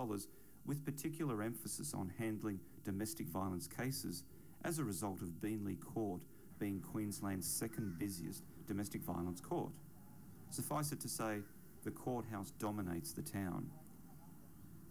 with 0.68 0.86
particular 0.86 1.42
emphasis 1.42 1.96
on 1.96 2.14
handling 2.20 2.60
domestic 2.86 3.28
violence 3.30 3.68
cases 3.68 4.24
as 4.64 4.78
a 4.78 4.84
result 4.84 5.24
of 5.24 5.42
Beenleigh 5.42 5.80
Court 5.80 6.22
being 6.60 6.82
Queensland's 6.82 7.48
second 7.48 7.98
busiest 7.98 8.44
domestic 8.68 9.02
violence 9.02 9.42
court. 9.42 9.72
Suffice 10.52 10.92
it 10.92 11.00
to 11.00 11.10
say, 11.10 11.40
the 11.88 11.92
courthouse 11.92 12.52
dominates 12.60 13.14
the 13.14 13.22
town. 13.22 13.66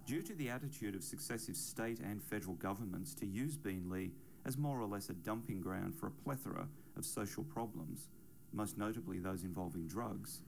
Due 0.07 0.23
to 0.23 0.35
the 0.35 0.49
attitude 0.49 0.95
of 0.95 1.05
successive 1.05 1.55
state 1.55 2.01
and 2.01 2.23
federal 2.23 2.55
governments 2.55 3.15
to 3.15 3.27
use 3.27 3.59
Beenleigh 3.59 4.13
as 4.47 4.57
more 4.57 4.81
or 4.81 4.87
less 4.87 5.11
a 5.11 5.13
dumping 5.13 5.61
ground 5.61 5.95
for 5.95 6.07
a 6.07 6.11
plethora 6.11 6.67
of 6.97 7.05
social 7.05 7.45
problems, 7.45 8.09
most 8.55 8.79
notably 8.79 9.19
those 9.19 9.45
involving 9.45 9.87
drugs, 9.87 10.41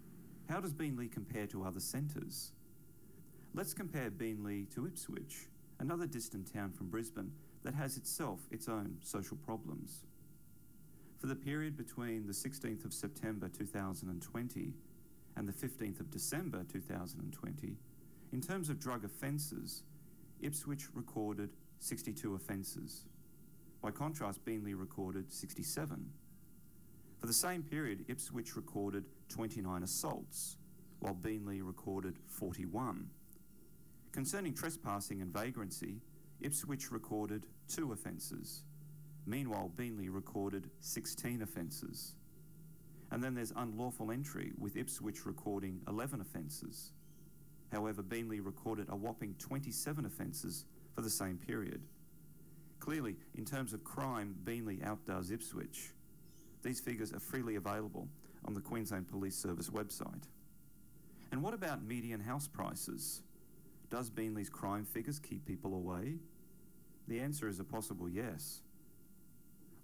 how 0.48 0.58
does 0.58 0.72
Beenleigh 0.72 1.12
compare 1.12 1.46
to 1.48 1.64
other 1.64 1.80
centres? 1.80 2.52
Let's 3.52 3.74
compare 3.74 4.10
Beenleigh 4.10 4.74
to 4.74 4.86
Ipswich, 4.86 5.48
another 5.80 6.06
distant 6.06 6.50
town 6.50 6.72
from 6.72 6.88
Brisbane 6.88 7.32
that 7.62 7.74
has 7.74 7.98
itself 7.98 8.40
its 8.50 8.70
own 8.70 8.96
social 9.02 9.36
problems. 9.36 10.06
For 11.18 11.26
the 11.26 11.36
period 11.36 11.76
between 11.76 12.26
the 12.26 12.32
16th 12.32 12.86
of 12.86 12.94
September 12.94 13.50
2020 13.50 14.72
and 15.38 15.46
the 15.46 15.52
15th 15.52 16.00
of 16.00 16.10
December 16.10 16.64
2020, 16.64 17.76
in 18.32 18.40
terms 18.40 18.68
of 18.68 18.80
drug 18.80 19.04
offences, 19.04 19.84
Ipswich 20.40 20.88
recorded 20.94 21.50
62 21.78 22.34
offences. 22.34 23.04
By 23.80 23.92
contrast, 23.92 24.44
Beenleigh 24.44 24.78
recorded 24.78 25.32
67. 25.32 26.10
For 27.20 27.26
the 27.28 27.32
same 27.32 27.62
period, 27.62 28.04
Ipswich 28.08 28.56
recorded 28.56 29.04
29 29.28 29.84
assaults, 29.84 30.56
while 30.98 31.14
Beenleigh 31.14 31.64
recorded 31.64 32.16
41. 32.26 33.08
Concerning 34.10 34.52
trespassing 34.52 35.22
and 35.22 35.32
vagrancy, 35.32 36.00
Ipswich 36.40 36.90
recorded 36.90 37.46
two 37.68 37.92
offences. 37.92 38.64
Meanwhile, 39.24 39.70
Beenleigh 39.76 40.12
recorded 40.12 40.68
16 40.80 41.42
offences. 41.42 42.16
And 43.10 43.22
then 43.22 43.34
there's 43.34 43.52
unlawful 43.56 44.10
entry, 44.10 44.52
with 44.58 44.76
Ipswich 44.76 45.24
recording 45.24 45.80
11 45.88 46.20
offences. 46.20 46.92
However, 47.72 48.02
Beenleigh 48.02 48.44
recorded 48.44 48.86
a 48.90 48.96
whopping 48.96 49.34
27 49.38 50.04
offences 50.04 50.64
for 50.94 51.00
the 51.02 51.10
same 51.10 51.38
period. 51.38 51.82
Clearly, 52.80 53.16
in 53.34 53.44
terms 53.44 53.72
of 53.72 53.84
crime, 53.84 54.34
Beenleigh 54.44 54.84
outdoes 54.84 55.30
Ipswich. 55.30 55.92
These 56.62 56.80
figures 56.80 57.12
are 57.12 57.20
freely 57.20 57.56
available 57.56 58.08
on 58.44 58.54
the 58.54 58.60
Queensland 58.60 59.08
Police 59.08 59.36
Service 59.36 59.70
website. 59.70 60.24
And 61.32 61.42
what 61.42 61.54
about 61.54 61.82
median 61.82 62.20
house 62.20 62.48
prices? 62.48 63.22
Does 63.90 64.10
Beenleigh's 64.10 64.50
crime 64.50 64.84
figures 64.84 65.18
keep 65.18 65.44
people 65.44 65.74
away? 65.74 66.16
The 67.06 67.20
answer 67.20 67.48
is 67.48 67.58
a 67.58 67.64
possible 67.64 68.08
yes. 68.08 68.60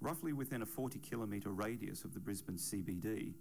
Roughly 0.01 0.33
within 0.33 0.63
a 0.63 0.67
40 0.67 0.99
kilometre 0.99 1.51
radius 1.51 2.05
of 2.05 2.13
the 2.15 2.21
Brisbane 2.21 2.57
CBD, 2.57 3.35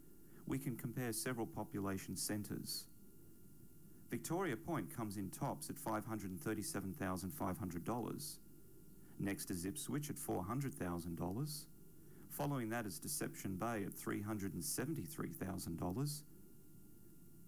we 0.48 0.58
can 0.58 0.76
compare 0.76 1.14
several 1.14 1.46
population 1.46 2.16
centres. 2.16 2.88
Victoria 4.10 4.56
Point 4.56 4.90
comes 4.96 5.18
in 5.18 5.30
tops 5.30 5.70
at 5.70 5.76
$537,500. 5.76 8.38
Next 9.20 9.52
is 9.52 9.66
Ipswich 9.66 10.10
at 10.10 10.16
$400,000. 10.18 11.66
Following 12.30 12.70
that 12.70 12.86
is 12.86 13.00
Deception 13.00 13.56
Bay 13.56 13.84
at 13.86 13.96
$373,000. 13.96 16.24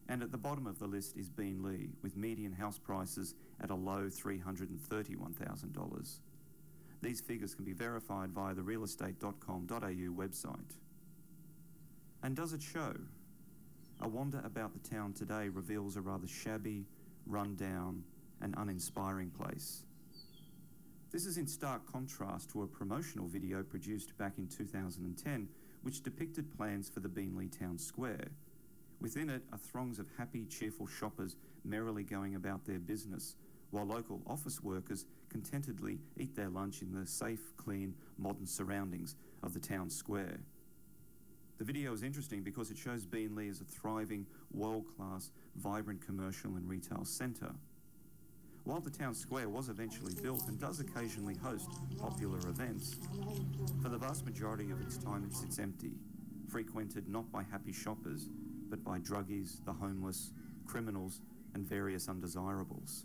And 0.07 0.21
at 0.21 0.31
the 0.31 0.37
bottom 0.37 0.67
of 0.67 0.77
the 0.77 0.85
list 0.85 1.17
is 1.17 1.27
Beenleigh, 1.29 1.89
with 2.03 2.15
median 2.15 2.53
house 2.53 2.77
prices 2.77 3.33
at 3.61 3.71
a 3.71 3.75
low 3.75 4.03
$331,000. 4.03 6.19
These 7.05 7.21
figures 7.21 7.53
can 7.53 7.65
be 7.65 7.73
verified 7.73 8.31
via 8.31 8.55
the 8.55 8.63
realestate.com.au 8.63 9.67
website. 9.77 10.71
And 12.23 12.35
does 12.35 12.51
it 12.51 12.63
show? 12.63 12.95
A 14.01 14.07
wander 14.07 14.41
about 14.43 14.73
the 14.73 14.89
town 14.89 15.13
today 15.13 15.49
reveals 15.49 15.97
a 15.97 16.01
rather 16.01 16.27
shabby, 16.27 16.87
run 17.27 17.55
down, 17.57 18.03
and 18.41 18.55
uninspiring 18.57 19.29
place. 19.29 19.83
This 21.11 21.27
is 21.27 21.37
in 21.37 21.45
stark 21.45 21.85
contrast 21.91 22.49
to 22.53 22.63
a 22.63 22.67
promotional 22.67 23.27
video 23.27 23.61
produced 23.61 24.17
back 24.17 24.39
in 24.39 24.47
2010 24.47 25.47
which 25.83 26.01
depicted 26.01 26.57
plans 26.57 26.89
for 26.89 27.01
the 27.01 27.07
Beenleigh 27.07 27.55
Town 27.55 27.77
Square. 27.77 28.29
Within 28.99 29.29
it 29.29 29.43
are 29.53 29.59
throngs 29.59 29.99
of 29.99 30.07
happy, 30.17 30.45
cheerful 30.45 30.87
shoppers 30.87 31.35
merrily 31.63 32.01
going 32.01 32.33
about 32.33 32.65
their 32.65 32.79
business, 32.79 33.35
while 33.69 33.85
local 33.85 34.23
office 34.25 34.63
workers 34.63 35.05
contentedly 35.35 35.99
eat 36.17 36.33
their 36.33 36.47
lunch 36.47 36.81
in 36.81 36.93
the 36.93 37.05
safe, 37.05 37.51
clean, 37.57 37.93
modern 38.17 38.47
surroundings 38.47 39.17
of 39.43 39.53
the 39.53 39.59
town 39.59 39.89
square. 39.89 40.39
The 41.57 41.65
video 41.65 41.91
is 41.91 42.03
interesting 42.03 42.41
because 42.41 42.71
it 42.71 42.77
shows 42.77 43.05
Beenleigh 43.05 43.49
as 43.49 43.59
a 43.59 43.65
thriving, 43.65 44.25
world 44.53 44.85
class, 44.95 45.31
vibrant 45.57 46.05
commercial 46.05 46.55
and 46.55 46.69
retail 46.69 47.03
centre. 47.03 47.51
While 48.63 48.79
the 48.79 48.89
town 48.89 49.13
square 49.13 49.49
was 49.49 49.67
eventually 49.67 50.13
built 50.23 50.47
and 50.47 50.57
does 50.57 50.79
occasionally 50.79 51.35
host 51.35 51.69
popular 51.99 52.39
events, 52.47 52.95
for 53.83 53.89
the 53.89 53.97
vast 53.97 54.23
majority 54.23 54.71
of 54.71 54.79
its 54.79 54.97
time 54.97 55.25
it 55.25 55.35
sits 55.35 55.59
empty, 55.59 55.91
frequented 56.49 57.09
not 57.09 57.29
by 57.29 57.43
happy 57.43 57.73
shoppers, 57.73 58.29
but 58.69 58.85
by 58.85 58.99
druggies, 58.99 59.57
the 59.65 59.73
homeless, 59.73 60.31
criminals, 60.65 61.19
and 61.55 61.67
various 61.67 62.07
undesirables. 62.07 63.03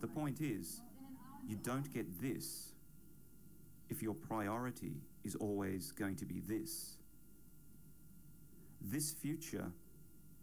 The 0.00 0.06
point 0.06 0.40
is, 0.40 0.82
you 1.46 1.56
don't 1.56 1.92
get 1.92 2.20
this 2.20 2.72
if 3.88 4.02
your 4.02 4.14
priority 4.14 4.94
is 5.24 5.36
always 5.36 5.92
going 5.92 6.16
to 6.16 6.24
be 6.24 6.40
this. 6.40 6.96
This 8.80 9.12
future 9.12 9.70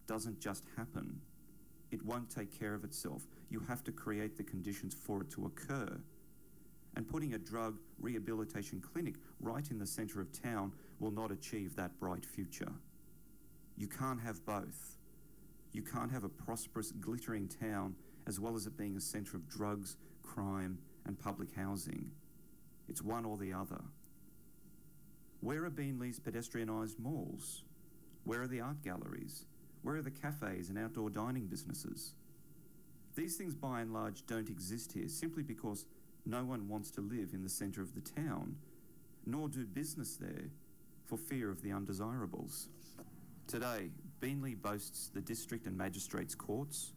doesn't 0.08 0.40
just 0.40 0.64
happen. 0.78 1.20
It 1.92 2.04
won't 2.06 2.30
take 2.30 2.58
care 2.58 2.74
of 2.74 2.84
itself. 2.84 3.28
You 3.50 3.60
have 3.68 3.84
to 3.84 3.92
create 3.92 4.38
the 4.38 4.44
conditions 4.44 4.94
for 4.94 5.22
it 5.22 5.30
to 5.32 5.46
occur. 5.46 6.00
And 6.96 7.08
putting 7.08 7.34
a 7.34 7.38
drug 7.38 7.78
rehabilitation 8.00 8.82
clinic 8.82 9.16
right 9.40 9.70
in 9.70 9.80
the 9.80 9.86
centre 9.86 10.22
of 10.22 10.32
town 10.32 10.72
will 11.00 11.12
not 11.12 11.32
achieve 11.32 11.76
that 11.76 12.00
bright 12.00 12.26
future. 12.26 12.72
You 13.78 13.88
can't 13.88 14.22
have 14.22 14.46
both. 14.46 14.98
You 15.72 15.82
can't 15.82 16.12
have 16.12 16.24
a 16.24 16.30
prosperous, 16.30 16.92
glittering 16.92 17.48
town 17.48 17.96
as 18.28 18.40
well 18.40 18.56
as 18.56 18.68
it 18.68 18.78
being 18.78 18.96
a 18.96 19.02
centre 19.02 19.36
of 19.36 19.50
drugs, 19.50 19.98
crime, 20.22 20.78
and 21.06 21.20
public 21.20 21.56
housing. 21.56 22.12
It's 22.88 23.02
one 23.02 23.26
or 23.26 23.38
the 23.38 23.54
other. 23.54 23.82
Where 25.42 25.66
are 25.66 25.70
Beenleigh's 25.70 26.20
pedestrianised 26.20 27.00
malls? 27.00 27.64
Where 28.24 28.42
are 28.42 28.48
the 28.48 28.62
art 28.62 28.82
galleries? 28.84 29.46
Where 29.82 29.96
are 29.96 30.02
the 30.02 30.12
cafes 30.12 30.70
and 30.70 30.78
outdoor 30.78 31.10
dining 31.10 31.48
businesses? 31.48 32.14
These 33.16 33.36
things 33.36 33.54
by 33.54 33.82
and 33.82 33.94
large 33.94 34.26
don't 34.26 34.50
exist 34.50 34.94
here 34.94 35.08
simply 35.08 35.44
because 35.44 35.86
no 36.26 36.44
one 36.44 36.70
wants 36.70 36.90
to 36.92 37.02
live 37.02 37.34
in 37.34 37.44
the 37.44 37.50
centre 37.50 37.82
of 37.82 37.94
the 37.94 38.02
town, 38.02 38.56
nor 39.26 39.50
do 39.50 39.66
business 39.66 40.16
there 40.16 40.50
for 41.06 41.18
fear 41.18 41.52
of 41.52 41.62
the 41.62 41.72
undesirables. 41.72 42.70
Today, 43.48 43.90
Beenleigh 44.22 44.62
boasts 44.62 45.10
the 45.14 45.22
district 45.22 45.68
and 45.68 45.78
magistrates 45.78 46.34
courts, 46.34 46.94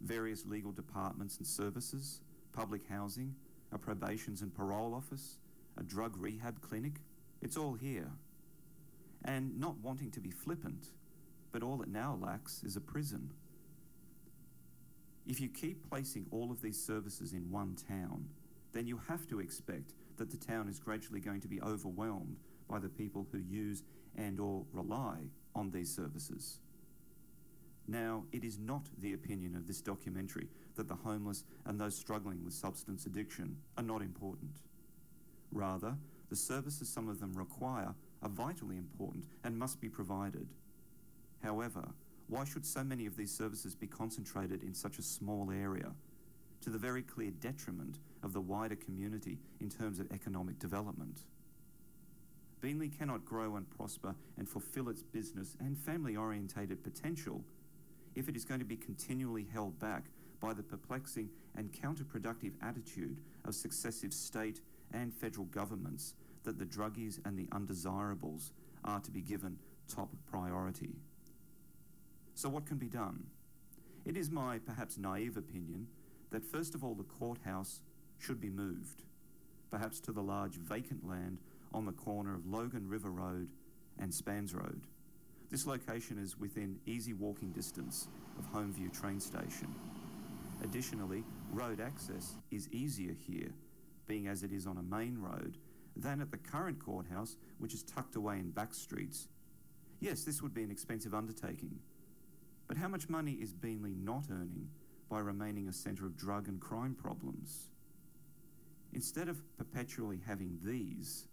various 0.00 0.46
legal 0.46 0.70
departments 0.70 1.38
and 1.38 1.46
services, 1.46 2.20
public 2.52 2.82
housing, 2.88 3.34
a 3.72 3.78
probations 3.78 4.42
and 4.42 4.54
parole 4.54 4.94
office, 4.94 5.38
a 5.76 5.82
drug 5.82 6.16
rehab 6.16 6.60
clinic. 6.60 6.94
It's 7.42 7.56
all 7.56 7.74
here. 7.74 8.10
And 9.24 9.58
not 9.58 9.78
wanting 9.78 10.10
to 10.12 10.20
be 10.20 10.30
flippant, 10.30 10.88
but 11.52 11.62
all 11.62 11.82
it 11.82 11.88
now 11.88 12.18
lacks 12.20 12.62
is 12.64 12.76
a 12.76 12.80
prison. 12.80 13.32
If 15.26 15.40
you 15.40 15.48
keep 15.48 15.88
placing 15.90 16.26
all 16.30 16.50
of 16.50 16.62
these 16.62 16.82
services 16.82 17.32
in 17.32 17.50
one 17.50 17.76
town, 17.88 18.28
then 18.72 18.86
you 18.86 19.00
have 19.08 19.26
to 19.28 19.40
expect 19.40 19.92
that 20.16 20.30
the 20.30 20.36
town 20.36 20.68
is 20.68 20.78
gradually 20.78 21.20
going 21.20 21.40
to 21.40 21.48
be 21.48 21.60
overwhelmed 21.62 22.38
by 22.68 22.78
the 22.78 22.88
people 22.88 23.26
who 23.30 23.38
use 23.38 23.82
and 24.16 24.40
or 24.40 24.64
rely 24.72 25.16
on 25.54 25.70
these 25.70 25.94
services. 25.94 26.60
Now, 27.86 28.24
it 28.32 28.44
is 28.44 28.58
not 28.58 28.86
the 28.98 29.14
opinion 29.14 29.56
of 29.56 29.66
this 29.66 29.80
documentary 29.80 30.48
that 30.78 30.88
the 30.88 30.94
homeless 30.94 31.44
and 31.66 31.78
those 31.78 31.94
struggling 31.94 32.42
with 32.42 32.54
substance 32.54 33.04
addiction 33.04 33.56
are 33.76 33.82
not 33.82 34.00
important. 34.00 34.62
Rather, 35.52 35.96
the 36.30 36.36
services 36.36 36.88
some 36.88 37.08
of 37.08 37.20
them 37.20 37.34
require 37.34 37.94
are 38.22 38.28
vitally 38.28 38.76
important 38.78 39.26
and 39.44 39.58
must 39.58 39.80
be 39.80 39.88
provided. 39.88 40.48
However, 41.42 41.88
why 42.28 42.44
should 42.44 42.64
so 42.64 42.84
many 42.84 43.06
of 43.06 43.16
these 43.16 43.34
services 43.34 43.74
be 43.74 43.86
concentrated 43.86 44.62
in 44.62 44.74
such 44.74 44.98
a 44.98 45.02
small 45.02 45.50
area, 45.50 45.92
to 46.60 46.70
the 46.70 46.78
very 46.78 47.02
clear 47.02 47.30
detriment 47.30 47.98
of 48.22 48.32
the 48.32 48.40
wider 48.40 48.76
community 48.76 49.38
in 49.60 49.68
terms 49.68 49.98
of 49.98 50.12
economic 50.12 50.58
development? 50.58 51.20
Beenleigh 52.60 52.96
cannot 52.96 53.24
grow 53.24 53.56
and 53.56 53.68
prosper 53.70 54.14
and 54.36 54.48
fulfill 54.48 54.88
its 54.88 55.02
business 55.02 55.56
and 55.60 55.78
family 55.78 56.16
orientated 56.16 56.82
potential 56.82 57.44
if 58.14 58.28
it 58.28 58.36
is 58.36 58.44
going 58.44 58.60
to 58.60 58.66
be 58.66 58.76
continually 58.76 59.46
held 59.52 59.78
back 59.78 60.04
by 60.40 60.54
the 60.54 60.62
perplexing 60.62 61.28
and 61.56 61.72
counterproductive 61.72 62.52
attitude 62.62 63.20
of 63.44 63.54
successive 63.54 64.12
state 64.12 64.60
and 64.92 65.12
federal 65.12 65.46
governments 65.46 66.14
that 66.44 66.58
the 66.58 66.64
druggies 66.64 67.18
and 67.24 67.38
the 67.38 67.48
undesirables 67.52 68.52
are 68.84 69.00
to 69.00 69.10
be 69.10 69.20
given 69.20 69.58
top 69.88 70.10
priority. 70.30 70.94
So, 72.34 72.48
what 72.48 72.66
can 72.66 72.78
be 72.78 72.88
done? 72.88 73.24
It 74.04 74.16
is 74.16 74.30
my 74.30 74.58
perhaps 74.58 74.96
naive 74.96 75.36
opinion 75.36 75.88
that 76.30 76.44
first 76.44 76.74
of 76.74 76.84
all 76.84 76.94
the 76.94 77.02
courthouse 77.02 77.80
should 78.18 78.40
be 78.40 78.50
moved, 78.50 79.02
perhaps 79.70 80.00
to 80.00 80.12
the 80.12 80.22
large 80.22 80.54
vacant 80.54 81.06
land 81.06 81.38
on 81.74 81.84
the 81.84 81.92
corner 81.92 82.34
of 82.34 82.46
Logan 82.46 82.88
River 82.88 83.10
Road 83.10 83.48
and 83.98 84.12
Spanns 84.12 84.54
Road. 84.54 84.82
This 85.50 85.66
location 85.66 86.18
is 86.18 86.38
within 86.38 86.78
easy 86.86 87.14
walking 87.14 87.52
distance 87.52 88.08
of 88.38 88.50
Holmview 88.52 88.92
train 88.92 89.20
station. 89.20 89.74
Additionally, 90.62 91.24
road 91.52 91.80
access 91.80 92.34
is 92.50 92.68
easier 92.72 93.14
here, 93.14 93.50
being 94.06 94.26
as 94.26 94.42
it 94.42 94.52
is 94.52 94.66
on 94.66 94.78
a 94.78 94.82
main 94.82 95.18
road, 95.18 95.58
than 95.96 96.20
at 96.20 96.30
the 96.30 96.36
current 96.36 96.78
courthouse, 96.84 97.36
which 97.58 97.74
is 97.74 97.82
tucked 97.82 98.16
away 98.16 98.38
in 98.38 98.50
back 98.50 98.74
streets. 98.74 99.28
Yes, 100.00 100.24
this 100.24 100.42
would 100.42 100.54
be 100.54 100.62
an 100.62 100.70
expensive 100.70 101.14
undertaking, 101.14 101.78
but 102.66 102.76
how 102.76 102.88
much 102.88 103.08
money 103.08 103.32
is 103.32 103.52
Beenleigh 103.52 103.96
not 103.96 104.24
earning 104.30 104.68
by 105.08 105.20
remaining 105.20 105.68
a 105.68 105.72
centre 105.72 106.06
of 106.06 106.16
drug 106.16 106.48
and 106.48 106.60
crime 106.60 106.94
problems? 106.94 107.70
Instead 108.92 109.28
of 109.28 109.42
perpetually 109.56 110.20
having 110.26 110.58
these, 110.62 111.26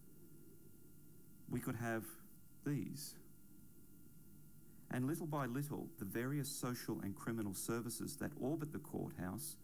we 1.49 1.59
could 1.59 1.75
have 1.75 2.03
these. 2.65 3.15
And 4.95 5.07
little 5.07 5.27
by 5.27 5.45
little, 5.45 5.89
the 5.99 6.05
various 6.05 6.47
social 6.47 7.01
and 7.03 7.13
criminal 7.13 7.53
services 7.53 8.15
that 8.21 8.31
orbit 8.39 8.71
the 8.71 8.79
courthouse 8.79 9.57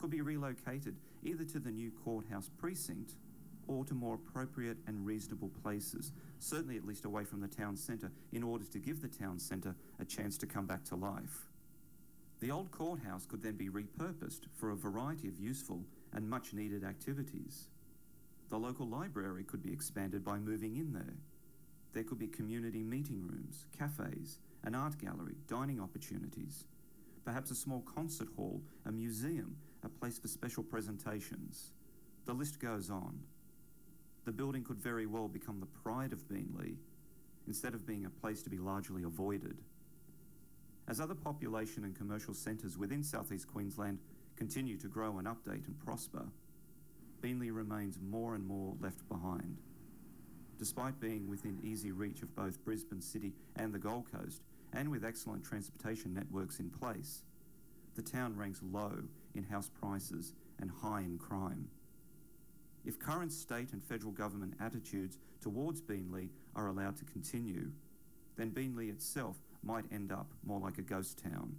could 0.00 0.08
be 0.08 0.22
relocated 0.22 0.96
either 1.22 1.44
to 1.44 1.58
the 1.58 1.70
new 1.70 1.90
courthouse 1.90 2.48
precinct 2.56 3.16
or 3.66 3.84
to 3.84 3.92
more 3.92 4.14
appropriate 4.14 4.78
and 4.86 5.04
reasonable 5.04 5.50
places, 5.62 6.12
certainly 6.38 6.78
at 6.78 6.86
least 6.86 7.04
away 7.04 7.22
from 7.22 7.42
the 7.42 7.48
town 7.48 7.76
centre, 7.76 8.10
in 8.32 8.42
order 8.42 8.64
to 8.64 8.78
give 8.78 9.02
the 9.02 9.08
town 9.08 9.38
centre 9.38 9.74
a 10.00 10.06
chance 10.06 10.38
to 10.38 10.46
come 10.46 10.64
back 10.64 10.84
to 10.84 10.94
life. 10.94 11.50
The 12.40 12.50
old 12.50 12.70
courthouse 12.70 13.26
could 13.26 13.42
then 13.42 13.56
be 13.56 13.68
repurposed 13.68 14.44
for 14.54 14.70
a 14.70 14.74
variety 14.74 15.28
of 15.28 15.38
useful 15.38 15.84
and 16.14 16.30
much 16.30 16.54
needed 16.54 16.82
activities. 16.82 17.68
The 18.48 18.56
local 18.56 18.88
library 18.88 19.44
could 19.44 19.62
be 19.62 19.70
expanded 19.70 20.24
by 20.24 20.38
moving 20.38 20.76
in 20.76 20.94
there. 20.94 21.18
There 21.92 22.04
could 22.04 22.18
be 22.18 22.28
community 22.28 22.82
meeting 22.82 23.26
rooms, 23.26 23.66
cafes, 23.78 24.38
an 24.64 24.74
art 24.74 24.98
gallery, 24.98 25.36
dining 25.46 25.80
opportunities, 25.80 26.64
perhaps 27.24 27.50
a 27.50 27.54
small 27.54 27.80
concert 27.80 28.28
hall, 28.36 28.62
a 28.86 28.92
museum, 28.92 29.56
a 29.84 29.88
place 29.88 30.18
for 30.18 30.28
special 30.28 30.62
presentations. 30.62 31.72
The 32.26 32.34
list 32.34 32.60
goes 32.60 32.90
on 32.90 33.20
the 34.28 34.32
building 34.32 34.62
could 34.62 34.78
very 34.78 35.06
well 35.06 35.26
become 35.26 35.58
the 35.58 35.64
pride 35.64 36.12
of 36.12 36.28
Beenleigh 36.28 36.76
instead 37.46 37.72
of 37.72 37.86
being 37.86 38.04
a 38.04 38.10
place 38.10 38.42
to 38.42 38.50
be 38.50 38.58
largely 38.58 39.02
avoided. 39.02 39.56
As 40.86 41.00
other 41.00 41.14
population 41.14 41.84
and 41.84 41.96
commercial 41.96 42.34
centres 42.34 42.76
within 42.76 43.02
southeast 43.02 43.48
Queensland 43.48 44.00
continue 44.36 44.76
to 44.76 44.86
grow 44.86 45.16
and 45.16 45.26
update 45.26 45.66
and 45.66 45.78
prosper, 45.82 46.26
Beenleigh 47.22 47.54
remains 47.54 47.98
more 48.02 48.34
and 48.34 48.46
more 48.46 48.74
left 48.82 49.08
behind. 49.08 49.56
Despite 50.58 51.00
being 51.00 51.26
within 51.26 51.58
easy 51.62 51.90
reach 51.90 52.20
of 52.20 52.36
both 52.36 52.62
Brisbane 52.66 53.00
City 53.00 53.32
and 53.56 53.72
the 53.72 53.78
Gold 53.78 54.12
Coast, 54.12 54.42
and 54.72 54.90
with 54.90 55.04
excellent 55.04 55.44
transportation 55.44 56.14
networks 56.14 56.60
in 56.60 56.70
place, 56.70 57.22
the 57.94 58.02
town 58.02 58.36
ranks 58.36 58.60
low 58.62 58.92
in 59.34 59.44
house 59.44 59.70
prices 59.80 60.34
and 60.60 60.70
high 60.70 61.00
in 61.00 61.18
crime. 61.18 61.68
If 62.84 62.98
current 62.98 63.32
state 63.32 63.72
and 63.72 63.82
federal 63.82 64.12
government 64.12 64.54
attitudes 64.60 65.18
towards 65.40 65.80
Beenleigh 65.80 66.30
are 66.54 66.68
allowed 66.68 66.96
to 66.98 67.04
continue, 67.04 67.70
then 68.36 68.50
Beenleigh 68.50 68.90
itself 68.90 69.36
might 69.62 69.84
end 69.92 70.12
up 70.12 70.32
more 70.44 70.60
like 70.60 70.78
a 70.78 70.82
ghost 70.82 71.18
town. 71.18 71.56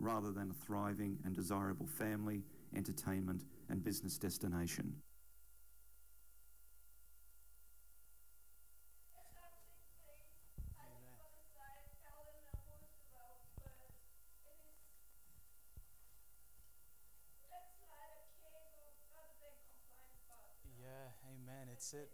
rather 0.00 0.32
than 0.32 0.50
a 0.50 0.64
thriving 0.66 1.18
and 1.24 1.34
desirable 1.34 1.86
family, 1.86 2.42
entertainment, 2.76 3.44
and 3.68 3.82
business 3.82 4.18
destination. 4.18 4.94
It. 21.94 22.10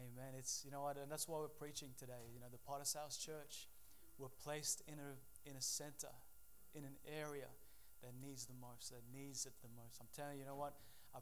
Amen. 0.00 0.32
It's 0.38 0.64
you 0.64 0.72
know 0.72 0.82
what, 0.82 0.96
and 0.96 1.12
that's 1.12 1.28
why 1.28 1.38
we're 1.38 1.52
preaching 1.52 1.92
today. 1.98 2.32
You 2.32 2.40
know, 2.40 2.48
the 2.50 2.58
Potter's 2.58 2.94
House 2.94 3.16
Church, 3.16 3.68
we're 4.18 4.32
placed 4.42 4.82
in 4.88 4.96
a 4.96 5.12
in 5.48 5.56
a 5.56 5.60
center, 5.60 6.10
in 6.74 6.84
an 6.84 6.96
area 7.04 7.52
that 8.00 8.12
needs 8.16 8.46
the 8.46 8.56
most, 8.56 8.90
that 8.90 9.04
needs 9.12 9.44
it 9.44 9.52
the 9.60 9.68
most. 9.76 10.00
I'm 10.00 10.08
telling 10.16 10.40
you, 10.40 10.44
you 10.44 10.48
know 10.48 10.56
what? 10.56 10.74
I 11.14 11.20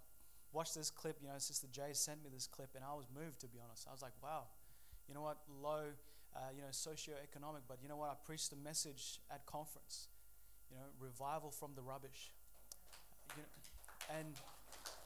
watched 0.52 0.74
this 0.74 0.90
clip. 0.90 1.18
You 1.20 1.28
know, 1.28 1.34
Sister 1.38 1.66
Jay 1.70 1.90
sent 1.92 2.22
me 2.22 2.30
this 2.32 2.46
clip, 2.46 2.70
and 2.74 2.84
I 2.86 2.94
was 2.94 3.10
moved 3.10 3.42
to 3.42 3.48
be 3.50 3.58
honest. 3.58 3.86
I 3.90 3.92
was 3.92 4.02
like, 4.02 4.14
wow. 4.22 4.46
You 5.10 5.14
know 5.14 5.22
what? 5.22 5.42
Low, 5.50 5.90
uh, 6.34 6.38
you 6.54 6.62
know, 6.62 6.70
socioeconomic, 6.70 7.66
but 7.66 7.82
you 7.82 7.88
know 7.88 7.98
what? 7.98 8.10
I 8.10 8.16
preached 8.24 8.52
a 8.52 8.60
message 8.62 9.18
at 9.26 9.44
conference. 9.44 10.06
You 10.70 10.78
know, 10.78 10.86
revival 11.02 11.50
from 11.50 11.74
the 11.74 11.82
rubbish. 11.82 12.30
You 13.36 13.42
know, 13.42 14.16
and 14.16 14.32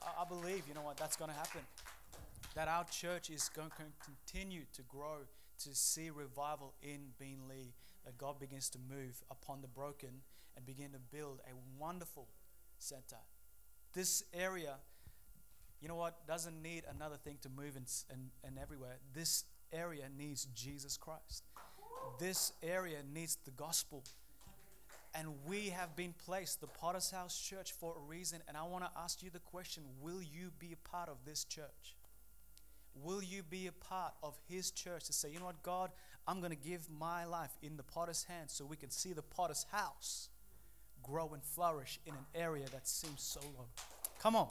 I, 0.05 0.21
I 0.21 0.25
believe, 0.29 0.63
you 0.69 0.75
know 0.77 0.85
what? 0.85 0.95
That's 0.95 1.17
going 1.17 1.31
to 1.31 1.35
happen 1.35 1.65
that 2.57 2.67
our 2.67 2.85
church 2.85 3.29
is 3.29 3.49
going 3.49 3.69
to 3.69 3.83
continue 4.03 4.63
to 4.73 4.81
grow 4.89 5.17
to 5.59 5.75
see 5.75 6.09
revival 6.09 6.73
in 6.81 7.09
Beenleigh, 7.21 7.69
that 8.03 8.17
God 8.17 8.39
begins 8.39 8.67
to 8.69 8.79
move 8.89 9.21
upon 9.29 9.61
the 9.61 9.67
broken 9.67 10.09
and 10.55 10.65
begin 10.65 10.89
to 10.93 10.97
build 10.97 11.39
a 11.45 11.53
wonderful 11.79 12.27
center. 12.79 13.17
This 13.93 14.23
area, 14.33 14.73
you 15.81 15.87
know 15.87 15.97
what, 15.97 16.25
doesn't 16.25 16.59
need 16.59 16.83
another 16.89 17.17
thing 17.17 17.37
to 17.43 17.49
move 17.49 17.75
and, 17.75 17.85
and, 18.09 18.31
and 18.43 18.57
everywhere. 18.57 18.97
This 19.13 19.43
area 19.71 20.05
needs 20.17 20.47
Jesus 20.55 20.97
Christ. 20.97 21.43
This 22.19 22.53
area 22.63 22.97
needs 23.13 23.37
the 23.45 23.51
gospel. 23.51 24.03
And 25.13 25.27
we 25.47 25.69
have 25.69 25.95
been 25.95 26.15
placed, 26.25 26.61
the 26.61 26.67
Potter's 26.67 27.11
House 27.11 27.39
Church, 27.39 27.71
for 27.71 27.93
a 27.95 28.09
reason. 28.09 28.39
And 28.47 28.57
I 28.57 28.63
want 28.63 28.83
to 28.83 28.89
ask 28.97 29.21
you 29.21 29.29
the 29.29 29.37
question 29.37 29.83
will 30.01 30.23
you 30.23 30.49
be 30.57 30.73
a 30.73 30.89
part 30.89 31.07
of 31.07 31.17
this 31.23 31.43
church? 31.43 31.93
Will 33.03 33.23
you 33.23 33.43
be 33.43 33.67
a 33.67 33.71
part 33.71 34.13
of 34.23 34.37
His 34.49 34.71
church 34.71 35.05
to 35.05 35.13
say, 35.13 35.31
you 35.31 35.39
know 35.39 35.45
what, 35.45 35.61
God, 35.63 35.91
I'm 36.27 36.39
going 36.39 36.51
to 36.51 36.57
give 36.57 36.89
my 36.89 37.25
life 37.25 37.51
in 37.61 37.77
the 37.77 37.83
potter's 37.83 38.23
hands 38.23 38.53
so 38.53 38.65
we 38.65 38.77
can 38.77 38.89
see 38.89 39.13
the 39.13 39.21
potter's 39.21 39.65
house 39.71 40.29
grow 41.03 41.31
and 41.33 41.43
flourish 41.43 41.99
in 42.05 42.13
an 42.13 42.25
area 42.35 42.65
that 42.71 42.87
seems 42.87 43.21
so 43.21 43.39
low? 43.57 43.67
Come 44.19 44.35
on. 44.35 44.47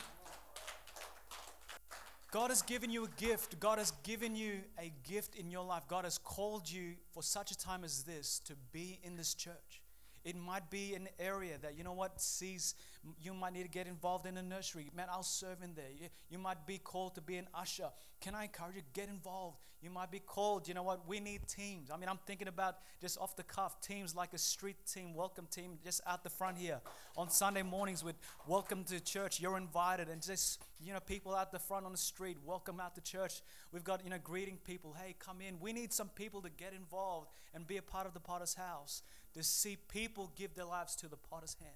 God 2.30 2.50
has 2.50 2.62
given 2.62 2.90
you 2.90 3.04
a 3.04 3.08
gift. 3.16 3.58
God 3.60 3.78
has 3.78 3.92
given 4.02 4.36
you 4.36 4.60
a 4.78 4.92
gift 5.08 5.36
in 5.36 5.50
your 5.50 5.64
life. 5.64 5.84
God 5.88 6.04
has 6.04 6.18
called 6.18 6.70
you 6.70 6.94
for 7.12 7.22
such 7.22 7.50
a 7.50 7.58
time 7.58 7.84
as 7.84 8.02
this 8.02 8.40
to 8.46 8.54
be 8.72 8.98
in 9.02 9.16
this 9.16 9.34
church. 9.34 9.80
It 10.26 10.34
might 10.34 10.70
be 10.70 10.94
an 10.94 11.08
area 11.20 11.52
that, 11.62 11.78
you 11.78 11.84
know 11.84 11.92
what, 11.92 12.20
sees 12.20 12.74
you 13.22 13.32
might 13.32 13.52
need 13.52 13.62
to 13.62 13.68
get 13.68 13.86
involved 13.86 14.26
in 14.26 14.36
a 14.36 14.42
nursery. 14.42 14.90
Man, 14.92 15.06
I'll 15.08 15.22
serve 15.22 15.62
in 15.62 15.74
there. 15.74 15.92
You, 15.96 16.08
you 16.28 16.38
might 16.38 16.66
be 16.66 16.78
called 16.78 17.14
to 17.14 17.20
be 17.20 17.36
an 17.36 17.46
usher. 17.54 17.90
Can 18.20 18.34
I 18.34 18.42
encourage 18.42 18.74
you, 18.74 18.82
get 18.92 19.08
involved? 19.08 19.58
You 19.80 19.88
might 19.90 20.10
be 20.10 20.18
called, 20.18 20.66
you 20.66 20.74
know 20.74 20.82
what, 20.82 21.06
we 21.06 21.20
need 21.20 21.46
teams. 21.46 21.92
I 21.92 21.96
mean, 21.96 22.08
I'm 22.08 22.18
thinking 22.26 22.48
about 22.48 22.78
just 23.00 23.18
off 23.20 23.36
the 23.36 23.44
cuff, 23.44 23.80
teams 23.80 24.16
like 24.16 24.32
a 24.32 24.38
street 24.38 24.78
team, 24.92 25.14
welcome 25.14 25.46
team, 25.48 25.78
just 25.84 26.00
out 26.08 26.24
the 26.24 26.30
front 26.30 26.58
here. 26.58 26.80
On 27.16 27.30
Sunday 27.30 27.62
mornings 27.62 28.02
with 28.02 28.16
welcome 28.48 28.82
to 28.84 28.98
church, 28.98 29.38
you're 29.38 29.56
invited. 29.56 30.08
And 30.08 30.20
just, 30.20 30.60
you 30.80 30.92
know, 30.92 30.98
people 30.98 31.36
out 31.36 31.52
the 31.52 31.60
front 31.60 31.86
on 31.86 31.92
the 31.92 31.98
street, 31.98 32.36
welcome 32.44 32.80
out 32.80 32.96
to 32.96 33.00
church. 33.00 33.42
We've 33.70 33.84
got, 33.84 34.02
you 34.02 34.10
know, 34.10 34.18
greeting 34.24 34.58
people, 34.64 34.96
hey, 35.00 35.14
come 35.20 35.40
in. 35.40 35.60
We 35.60 35.72
need 35.72 35.92
some 35.92 36.08
people 36.08 36.42
to 36.42 36.50
get 36.50 36.72
involved 36.72 37.28
and 37.54 37.64
be 37.64 37.76
a 37.76 37.82
part 37.82 38.08
of 38.08 38.14
the 38.14 38.20
potter's 38.20 38.54
house 38.54 39.02
to 39.36 39.42
see 39.42 39.76
people 39.92 40.32
give 40.34 40.54
their 40.54 40.64
lives 40.64 40.96
to 40.96 41.08
the 41.08 41.16
potter's 41.16 41.56
hand. 41.60 41.74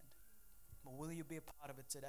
But 0.82 0.94
will 0.94 1.12
you 1.12 1.24
be 1.24 1.36
a 1.36 1.42
part 1.42 1.70
of 1.70 1.78
it 1.78 1.90
today? 1.90 2.06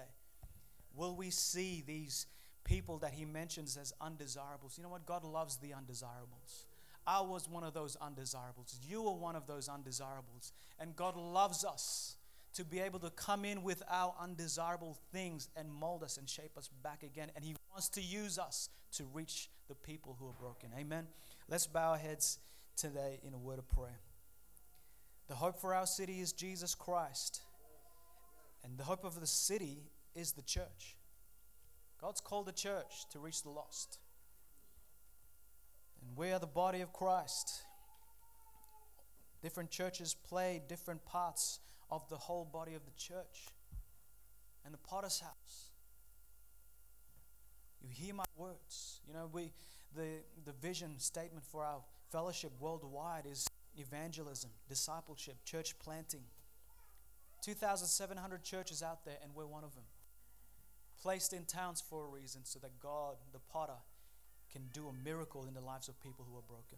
Will 0.95 1.14
we 1.14 1.30
see 1.30 1.84
these 1.86 2.26
people 2.64 2.97
that 2.99 3.12
he 3.14 3.26
mentions 3.26 3.78
as 3.78 3.93
undesirables? 3.99 4.78
You 4.78 4.84
know 4.84 4.89
what? 4.89 5.06
God 5.06 5.26
loves 5.26 5.58
the 5.58 5.74
undesirables. 5.74 6.68
I 7.06 7.20
was 7.20 7.49
one 7.49 7.66
of 7.66 7.74
those 7.74 7.97
undesirables. 7.97 8.80
You 8.88 9.02
were 9.02 9.14
one 9.14 9.36
of 9.36 9.45
those 9.45 9.68
undesirables. 9.68 10.54
And 10.80 10.95
God 10.95 11.18
loves 11.18 11.66
us 11.66 12.16
to 12.54 12.64
be 12.64 12.80
able 12.80 12.99
to 12.99 13.10
come 13.10 13.43
in 13.43 13.62
with 13.62 13.84
our 13.89 14.14
undesirable 14.22 14.97
things 15.12 15.49
and 15.58 15.70
mold 15.70 16.04
us 16.04 16.18
and 16.18 16.30
shape 16.30 16.58
us 16.58 16.70
back 16.82 17.04
again. 17.04 17.30
And 17.36 17.43
He 17.43 17.56
wants 17.72 17.89
to 17.89 18.02
use 18.02 18.39
us 18.39 18.70
to 18.93 19.04
reach 19.14 19.49
the 19.68 19.76
people 19.76 20.16
who 20.18 20.28
are 20.28 20.36
broken. 20.39 20.70
Amen. 20.80 21.08
Let's 21.49 21.68
bow 21.68 21.91
our 21.91 21.97
heads 21.97 22.39
today 22.78 23.20
in 23.26 23.34
a 23.34 23.38
word 23.38 23.60
of 23.60 23.68
prayer. 23.70 23.99
The 25.32 25.38
hope 25.38 25.62
for 25.62 25.74
our 25.74 25.88
city 25.88 26.20
is 26.20 26.34
Jesus 26.34 26.76
Christ. 26.76 27.40
And 28.66 28.78
the 28.78 28.84
hope 28.84 29.06
of 29.06 29.18
the 29.18 29.26
city 29.26 29.78
is 30.14 30.34
the 30.34 30.42
church. 30.42 30.98
God's 32.02 32.20
called 32.20 32.48
the 32.48 32.52
church 32.52 33.08
to 33.12 33.20
reach 33.20 33.42
the 33.42 33.50
lost. 33.50 34.00
And 36.02 36.18
we 36.18 36.34
are 36.34 36.40
the 36.40 36.48
body 36.48 36.82
of 36.82 36.92
Christ. 36.92 37.62
Different 39.42 39.72
churches 39.72 40.14
play 40.14 40.62
different 40.68 41.06
parts 41.06 41.62
of 41.90 42.06
the 42.10 42.18
whole 42.18 42.44
body 42.44 42.74
of 42.74 42.84
the 42.84 42.92
church. 42.98 43.48
And 44.66 44.74
the 44.74 44.80
potter's 44.80 45.22
house. 45.22 45.70
You 47.82 47.88
hear 47.90 48.14
my 48.14 48.26
words. 48.36 49.00
You 49.08 49.14
know, 49.14 49.30
we 49.32 49.54
the 49.96 50.24
the 50.44 50.52
vision 50.62 51.00
statement 51.00 51.46
for 51.46 51.64
our 51.64 51.80
fellowship 52.12 52.52
worldwide 52.60 53.26
is 53.26 53.48
evangelism, 53.78 54.52
discipleship, 54.68 55.38
church 55.46 55.78
planting. 55.80 56.24
2,700 57.42 58.44
churches 58.44 58.84
out 58.84 59.04
there, 59.04 59.18
and 59.24 59.34
we're 59.34 59.48
one 59.48 59.64
of 59.64 59.74
them. 59.76 59.86
Placed 61.02 61.34
in 61.34 61.46
towns 61.46 61.82
for 61.82 62.06
a 62.06 62.08
reason 62.08 62.42
so 62.44 62.60
that 62.60 62.80
God, 62.80 63.16
the 63.34 63.40
potter, 63.40 63.82
can 64.52 64.70
do 64.74 64.88
a 64.88 64.94
miracle 64.94 65.46
in 65.48 65.54
the 65.54 65.62
lives 65.62 65.88
of 65.88 66.00
people 66.02 66.26
who 66.30 66.38
are 66.38 66.44
broken. 66.48 66.78